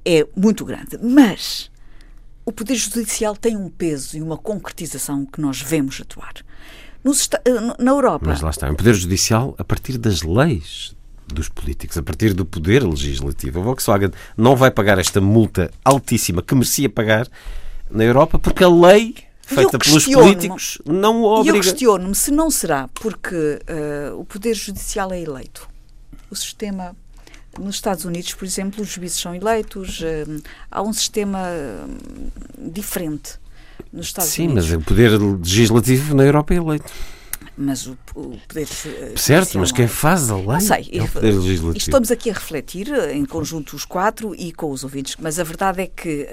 [0.04, 0.98] É muito grande.
[1.00, 1.70] Mas
[2.46, 6.34] o Poder Judicial tem um peso e uma concretização que nós vemos atuar.
[7.04, 8.26] Nos, eh, na Europa.
[8.28, 10.96] Mas lá está, o Poder Judicial a partir das leis
[11.28, 13.60] dos políticos, a partir do poder legislativo.
[13.60, 17.28] A Volkswagen não vai pagar esta multa altíssima que merecia pagar
[17.90, 21.56] na Europa, porque a lei feita pelos políticos não o obriga.
[21.56, 25.68] E eu questiono-me se não será porque uh, o Poder Judicial é eleito.
[26.30, 26.96] O sistema.
[27.60, 33.40] Nos Estados Unidos, por exemplo, os juízes são eleitos, uh, há um sistema uh, diferente
[33.92, 34.66] nos Estados Sim, Unidos.
[34.66, 36.92] Sim, mas o poder legislativo na Europa é eleito.
[37.56, 38.68] Mas o, o poder
[39.16, 41.78] certo mas quem faz a lei não sei, é o poder legislativo.
[41.78, 45.84] estamos aqui a refletir em conjunto os quatro e com os ouvintes mas a verdade
[45.84, 46.28] é que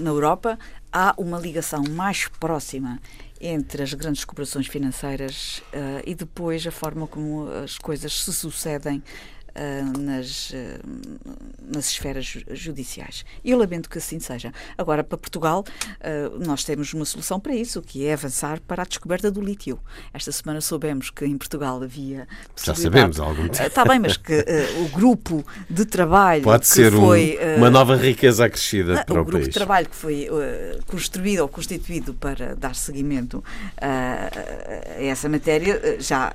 [0.00, 0.56] na Europa
[0.92, 3.00] há uma ligação mais próxima
[3.40, 9.02] entre as grandes corporações financeiras uh, e depois a forma como as coisas se sucedem
[9.56, 10.54] uh, nas, uh,
[11.60, 13.24] nas esferas judiciais.
[13.44, 14.52] Eu lamento que assim seja.
[14.76, 15.64] Agora, para Portugal,
[16.44, 19.78] nós temos uma solução para isso, que é avançar para a descoberta do lítio.
[20.12, 22.26] Esta semana soubemos que em Portugal havia.
[22.62, 23.62] Já sabemos há algum tempo.
[23.62, 24.44] Está bem, mas que
[24.80, 26.42] o grupo de trabalho.
[26.42, 29.48] Pode ser foi, um, uma nova riqueza acrescida para o, o grupo país.
[29.48, 30.28] de trabalho que foi
[30.86, 33.42] construído ou constituído para dar seguimento
[33.80, 34.30] a
[35.02, 36.32] essa matéria já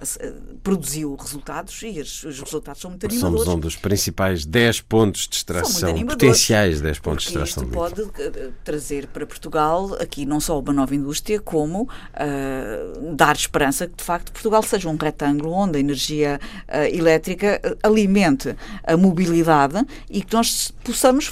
[0.63, 3.07] produziu resultados e os, resultados são muito.
[3.18, 7.64] Somos um dos principais 10 pontos de extração, potenciais 10 pontos de extração.
[7.64, 13.36] Isto pode uh, trazer para Portugal aqui não só uma nova indústria, como uh, dar
[13.36, 18.97] esperança que de facto Portugal seja um retângulo onde a energia uh, elétrica alimente a
[18.97, 21.32] mobilidade e que nós possamos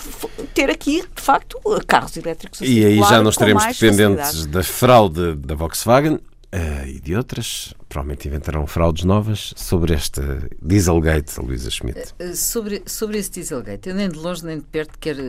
[0.54, 2.62] ter aqui de facto carros elétricos.
[2.62, 4.48] E aí já não estaremos dependentes facilidade.
[4.48, 6.20] da fraude da Volkswagen
[6.50, 10.22] Uh, e de outras, provavelmente inventarão fraudes novas sobre este
[10.62, 12.14] Dieselgate, Luísa Schmidt.
[12.22, 15.22] Uh, sobre, sobre esse Dieselgate, eu nem de longe nem de perto quero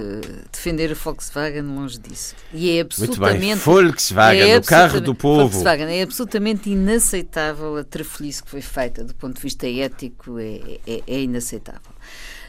[0.53, 2.37] defender a Volkswagen longe disso.
[2.55, 3.41] E é absolutamente.
[3.41, 5.49] Muito bem, Volkswagen, é o carro do povo.
[5.49, 10.79] Volkswagen, é absolutamente inaceitável a trafolhice que foi feita do ponto de vista ético, é,
[10.87, 11.93] é, é inaceitável.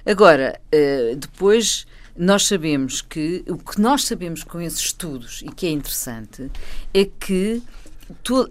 [0.05, 5.65] Agora, uh, depois nós sabemos que o que nós sabemos com esses estudos e que
[5.65, 6.51] é interessante
[6.93, 7.63] é que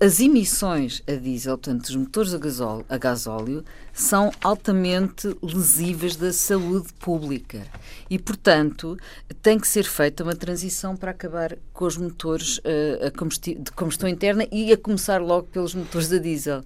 [0.01, 6.33] as emissões a diesel, portanto, dos motores a gasóleo, a gasóleo, são altamente lesivas da
[6.33, 7.67] saúde pública.
[8.09, 8.97] E, portanto,
[9.43, 14.47] tem que ser feita uma transição para acabar com os motores uh, de combustão interna
[14.53, 16.63] e a começar logo pelos motores a diesel.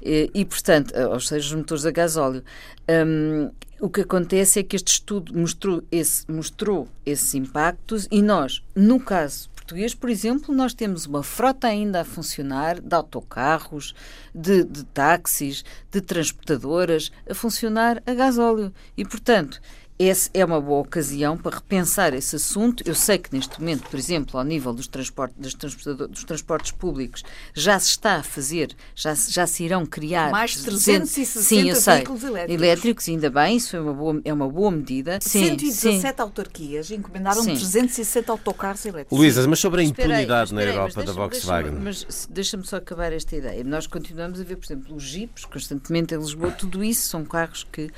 [0.00, 2.44] E, e portanto, uh, ou seja, os motores a gasóleo.
[2.88, 8.62] Um, o que acontece é que este estudo mostrou, esse, mostrou esses impactos e nós,
[8.74, 13.96] no caso português, por exemplo, nós temos uma frota ainda a funcionar de autocarros,
[14.32, 18.72] de, de táxis, de transportadoras a funcionar a gasóleo.
[18.96, 19.60] E, portanto,
[19.98, 22.82] essa é uma boa ocasião para repensar esse assunto.
[22.86, 27.24] Eu sei que neste momento, por exemplo, ao nível dos, transportes, dos, dos transportes públicos,
[27.54, 31.76] já se está a fazer, já, já se irão criar mais de 360 sim, eu
[31.76, 32.62] sei, veículos elétricos.
[32.62, 35.18] Elétricos, ainda bem, isso é uma boa, é uma boa medida.
[35.22, 36.22] Sim, 117 sim.
[36.22, 37.54] autarquias encomendaram sim.
[37.54, 39.18] 360 autocarros elétricos.
[39.18, 41.72] Luísa, mas sobre a impunidade na Europa da Volkswagen.
[41.72, 43.64] Mas deixa-me só acabar esta ideia.
[43.64, 47.66] Nós continuamos a ver, por exemplo, os jipes constantemente em Lisboa, tudo isso são carros
[47.72, 47.90] que uh,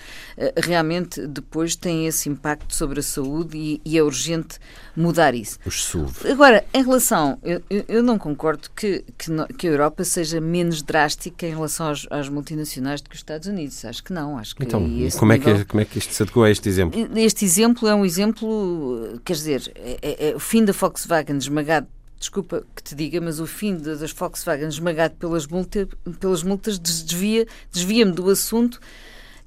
[0.62, 4.58] realmente depois têm têm esse impacto sobre a saúde e, e é urgente
[4.94, 5.58] mudar isso.
[5.64, 6.30] Os SUV.
[6.30, 11.46] Agora, em relação, eu, eu não concordo que, que, que, a Europa seja menos drástica
[11.46, 13.82] em relação aos, às multinacionais do que os Estados Unidos.
[13.86, 14.36] Acho que não.
[14.36, 16.68] Acho que então, como, nível, é que, como é que isto se adequou a este
[16.68, 17.00] exemplo?
[17.16, 21.86] Este exemplo é um exemplo, quer dizer, é, é, é o fim da Volkswagen esmagado
[22.18, 27.46] desculpa que te diga, mas o fim das Volkswagen esmagado pelas, multa, pelas multas desvia,
[27.72, 28.80] desvia-me do assunto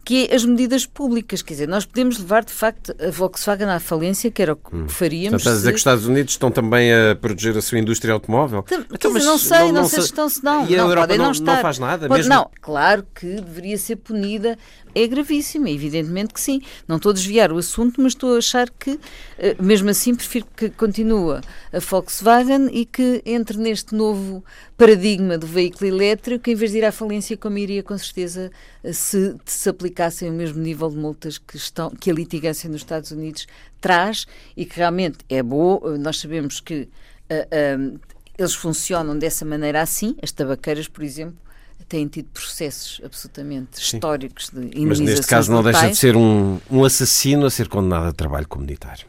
[0.04, 1.42] que é as medidas públicas.
[1.42, 4.76] Quer dizer, nós podemos levar, de facto, a Volkswagen à falência, que era o que
[4.76, 4.90] hum.
[4.90, 5.44] faríamos.
[5.44, 5.72] Portanto, a dizer se...
[5.72, 8.64] que os Estados Unidos estão também a proteger a sua indústria automóvel?
[8.66, 10.68] Então, então mas não sei, não, não, sei se estão, se não.
[10.68, 11.56] E a não, Europa não, não, estar.
[11.56, 12.08] não faz nada?
[12.08, 12.34] Pode, mesmo...
[12.34, 14.58] Não, claro que deveria ser punida.
[14.94, 16.62] É gravíssima, evidentemente que sim.
[16.88, 19.00] Não estou a desviar o assunto, mas estou a achar que,
[19.38, 24.44] eh, mesmo assim, prefiro que continue a Volkswagen e que entre neste novo
[24.78, 28.52] paradigma do veículo elétrico, em vez de ir à falência, como iria com certeza
[28.92, 33.12] se se aplicassem o mesmo nível de multas que, estão, que a litigância nos Estados
[33.12, 33.48] Unidos
[33.80, 34.26] traz
[34.56, 35.98] e que realmente é boa.
[35.98, 36.82] Nós sabemos que
[37.30, 38.00] uh, uh,
[38.38, 40.16] eles funcionam dessa maneira assim.
[40.22, 41.38] As tabaceiras, por exemplo,
[41.86, 43.98] têm tido processos absolutamente Sim.
[43.98, 47.68] históricos de indenizações Mas neste caso não deixa de ser um, um assassino a ser
[47.68, 49.06] condenado a trabalho comunitário.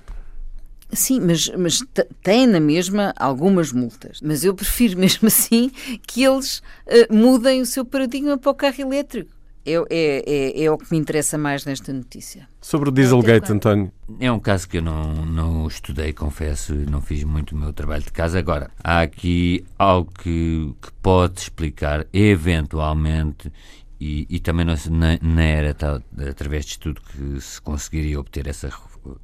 [0.93, 1.83] Sim, mas, mas
[2.23, 4.21] têm na mesma algumas multas.
[4.23, 5.71] Mas eu prefiro mesmo assim
[6.07, 9.31] que eles uh, mudem o seu paradigma para o carro elétrico.
[9.65, 12.49] É, é, é, é, o que me interessa mais nesta notícia.
[12.61, 13.93] Sobre o Dieselgate, António.
[14.19, 18.03] É um caso que eu não, não estudei, confesso, não fiz muito o meu trabalho
[18.03, 18.39] de casa.
[18.39, 23.53] Agora, há aqui algo que, que pode explicar, eventualmente,
[24.01, 24.75] e, e também não,
[25.23, 28.69] não era tal, através de estudo que se conseguiria obter essa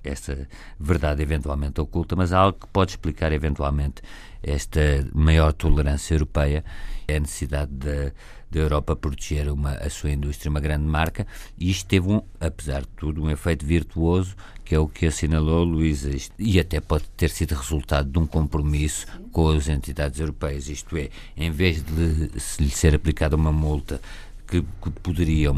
[0.03, 4.03] essa verdade eventualmente oculta, mas há algo que pode explicar eventualmente
[4.43, 4.81] esta
[5.15, 6.65] maior tolerância europeia,
[7.07, 8.13] é a necessidade da,
[8.51, 11.27] da Europa proteger uma, a sua indústria, uma grande marca,
[11.59, 14.35] e isto teve, um, apesar de tudo, um efeito virtuoso,
[14.65, 19.07] que é o que assinalou Luísa, e até pode ter sido resultado de um compromisso
[19.33, 24.01] com as entidades europeias, isto é, em vez de se lhe ser aplicada uma multa
[24.47, 25.51] que, que poderia,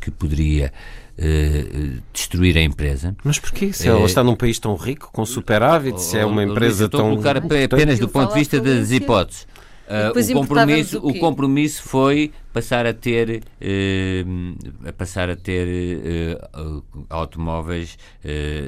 [0.00, 0.72] que poderia
[1.18, 3.14] uh, destruir a empresa.
[3.22, 3.72] Mas porquê?
[3.72, 7.14] Se ela está num país tão rico, com superávit, se é uma empresa estou tão...
[7.14, 9.46] Estou a colocar apenas do ponto de vista das hipóteses.
[9.90, 16.38] Uh, o, compromisso, o, o compromisso foi passar a ter, uh, a passar a ter
[16.54, 17.98] uh, automóveis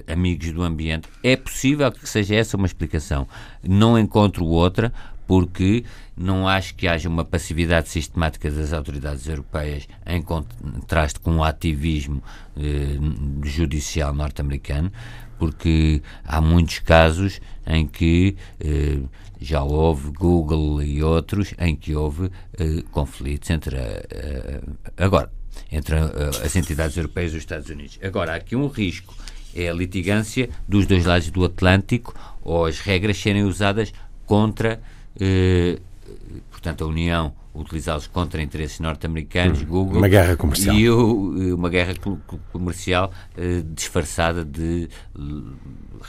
[0.08, 1.08] amigos do ambiente.
[1.22, 3.28] É possível que seja essa uma explicação.
[3.62, 4.92] Não encontro outra,
[5.24, 5.84] porque
[6.16, 12.20] não acho que haja uma passividade sistemática das autoridades europeias em contraste com o ativismo
[13.44, 14.92] judicial norte-americano,
[15.38, 18.36] porque há muitos casos em que
[19.43, 22.30] já houve Google e outros em que houve uh,
[22.90, 25.30] conflitos entre uh, agora
[25.70, 27.99] entre uh, as entidades europeias e os Estados Unidos.
[28.03, 29.14] Agora há aqui um risco
[29.55, 33.93] é a litigância dos dois lados do Atlântico ou as regras serem usadas
[34.24, 34.80] contra
[36.51, 41.68] portanto a União utilizá-los contra interesses norte-americanos, hum, Google uma guerra comercial e o, uma
[41.68, 41.94] guerra
[42.50, 43.12] comercial
[43.74, 44.88] disfarçada de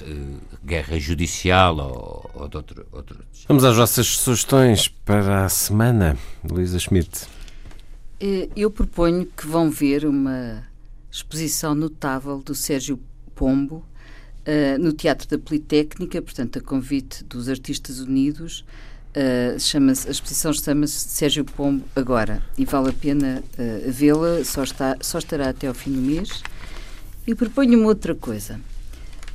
[0.01, 3.45] eh, guerra judicial ou, ou de outro, outros.
[3.47, 6.17] Vamos às vossas sugestões para a semana,
[6.49, 7.27] Luísa Schmidt.
[8.19, 10.63] Eh, eu proponho que vão ver uma
[11.11, 12.99] exposição notável do Sérgio
[13.35, 13.85] Pombo
[14.47, 18.65] uh, no Teatro da Politécnica, portanto, a convite dos Artistas Unidos.
[19.15, 24.63] Uh, chama a exposição chama-se Sérgio Pombo Agora e vale a pena uh, vê-la, só,
[25.01, 26.41] só estará até ao fim do mês.
[27.27, 28.59] E proponho uma outra coisa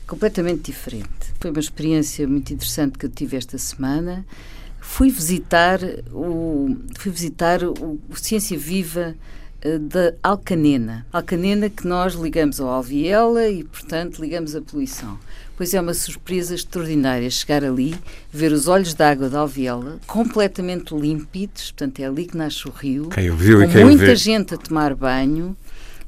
[0.05, 1.09] completamente diferente.
[1.39, 4.27] Foi uma experiência muito interessante que eu tive esta semana.
[4.81, 5.79] Fui visitar
[6.13, 9.15] o, fui visitar o, o Ciência Viva
[9.65, 11.07] uh, da Alcanena.
[11.13, 15.19] Alcanena que nós ligamos ao Alviela e, portanto, ligamos à poluição.
[15.59, 17.93] Pois é uma surpresa extraordinária chegar ali,
[18.33, 23.09] ver os olhos d'água da Alviela completamente límpidos, portanto é ali que nasce o rio,
[23.09, 25.57] quem ouviu com muita gente a tomar banho,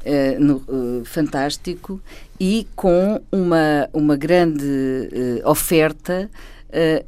[0.07, 2.01] uh, no, uh, fantástico
[2.39, 4.65] e com uma, uma grande
[5.43, 6.31] uh, oferta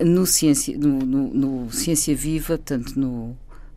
[0.05, 3.37] no, ciência, no, no, no, Ciência Viva, portanto, no,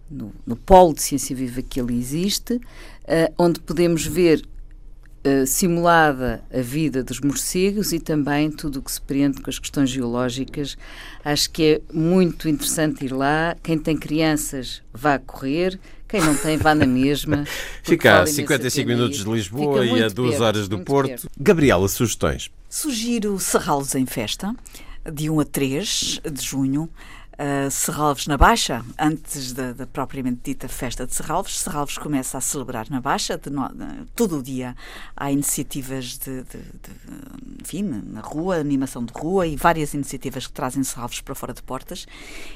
[0.10, 2.60] no, no, polo de Ciência Viva que ali existe,
[3.38, 4.42] onde podemos ver
[5.48, 9.90] simulada a vida dos morcegos e também tudo o que se prende com as questões
[9.90, 10.78] geológicas.
[11.24, 13.56] Acho que é muito interessante ir lá.
[13.64, 15.80] Quem tem crianças, vá correr.
[16.08, 17.46] Quem não tem, vá na mesma.
[17.84, 21.10] Fica a 55 minutos de Lisboa e a 2 horas do Porto.
[21.10, 21.30] Perto.
[21.40, 22.52] Gabriela, sugestões?
[22.70, 24.54] Sugiro Serralos em Festa,
[25.12, 26.90] de 1 a 3 de junho
[27.36, 31.60] uh, Serralves na Baixa, antes da, da, propriamente dita festa de Serralves.
[31.60, 34.76] Serralves começa a celebrar na Baixa, de no, de, todo o dia
[35.16, 36.60] há iniciativas de, de,
[37.62, 41.64] enfim, na rua, animação de rua e várias iniciativas que trazem Serralves para fora de
[41.64, 42.06] portas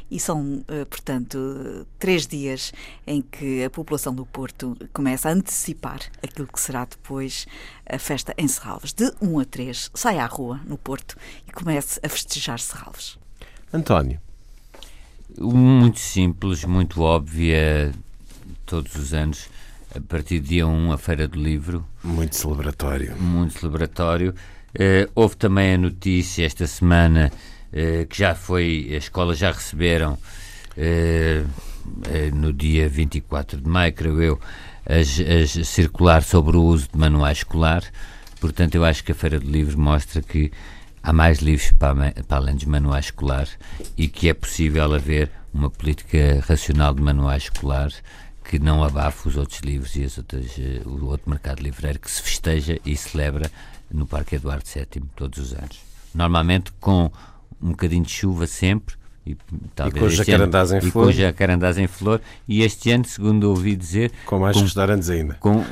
[0.10, 2.74] e são, uh, portanto, três dias
[3.06, 7.46] em que a população do Porto começa a antecipar aquilo que será depois
[7.86, 8.94] a festa em Serralves.
[8.94, 11.18] De 1 a 3, sai à rua no Porto
[11.48, 13.18] e comece a festejar Serralves.
[13.74, 14.29] António.
[15.38, 17.92] Muito simples, muito óbvia,
[18.66, 19.50] todos os anos,
[19.96, 21.86] a partir de dia 1, a Feira do Livro.
[22.04, 23.16] Muito celebratório.
[23.18, 24.34] Muito celebratório.
[24.76, 27.32] Uh, houve também a notícia esta semana
[27.72, 30.14] uh, que já foi, as escolas já receberam
[30.78, 34.40] uh, no dia 24 de maio, creio eu,
[34.86, 37.84] as, as circular sobre o uso de manuais escolar.
[38.40, 40.52] Portanto, eu acho que a Feira do Livro mostra que
[41.02, 43.58] há mais livros para, para além dos manuais escolares
[43.98, 48.04] e que é possível haver uma política racional de manuais escolares
[48.44, 52.10] que não abafe os outros livros e as outras, eh, o outro mercado livreiro que
[52.10, 53.52] se festeja e celebra
[53.92, 55.80] no Parque Eduardo VII todos os anos.
[56.14, 57.12] Normalmente com
[57.62, 58.96] um bocadinho de chuva sempre,
[59.30, 59.38] e,
[59.76, 60.90] talvez e com jacarandás em flor.
[60.90, 62.22] E com jacarandás em flor.
[62.48, 64.12] E este ano, segundo ouvi dizer.
[64.26, 65.36] Com mais com, restaurantes ainda.
[65.36, 65.64] Com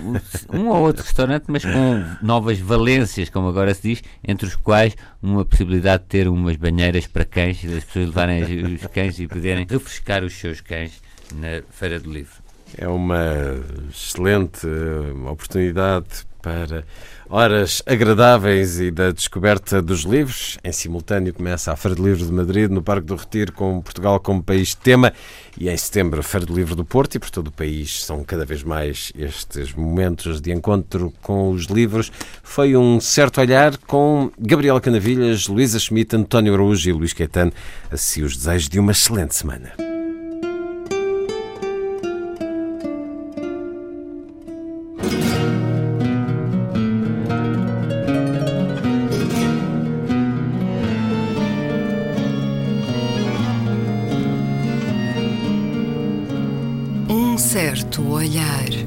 [0.53, 4.95] um ou outro restaurante, mas com novas valências, como agora se diz, entre os quais
[5.21, 9.65] uma possibilidade de ter umas banheiras para cães, as pessoas levarem os cães e poderem
[9.67, 11.01] refrescar os seus cães
[11.35, 12.47] na Feira do Livro.
[12.77, 16.85] É uma excelente eh, oportunidade para
[17.29, 20.57] horas agradáveis e da descoberta dos livros.
[20.63, 24.19] Em simultâneo começa a Feira do Livro de Madrid, no Parque do Retiro, com Portugal
[24.19, 25.13] como país tema,
[25.59, 28.23] e em setembro a Feira do Livro do Porto, e por todo o país são
[28.23, 32.11] cada vez mais estes momentos de encontro com os livros.
[32.43, 37.51] Foi um certo olhar com Gabriela Canavilhas, Luísa Schmidt, António Araújo e Luís Caetano.
[37.91, 39.96] Assim os desejos de uma excelente semana.
[58.11, 58.86] Olhar.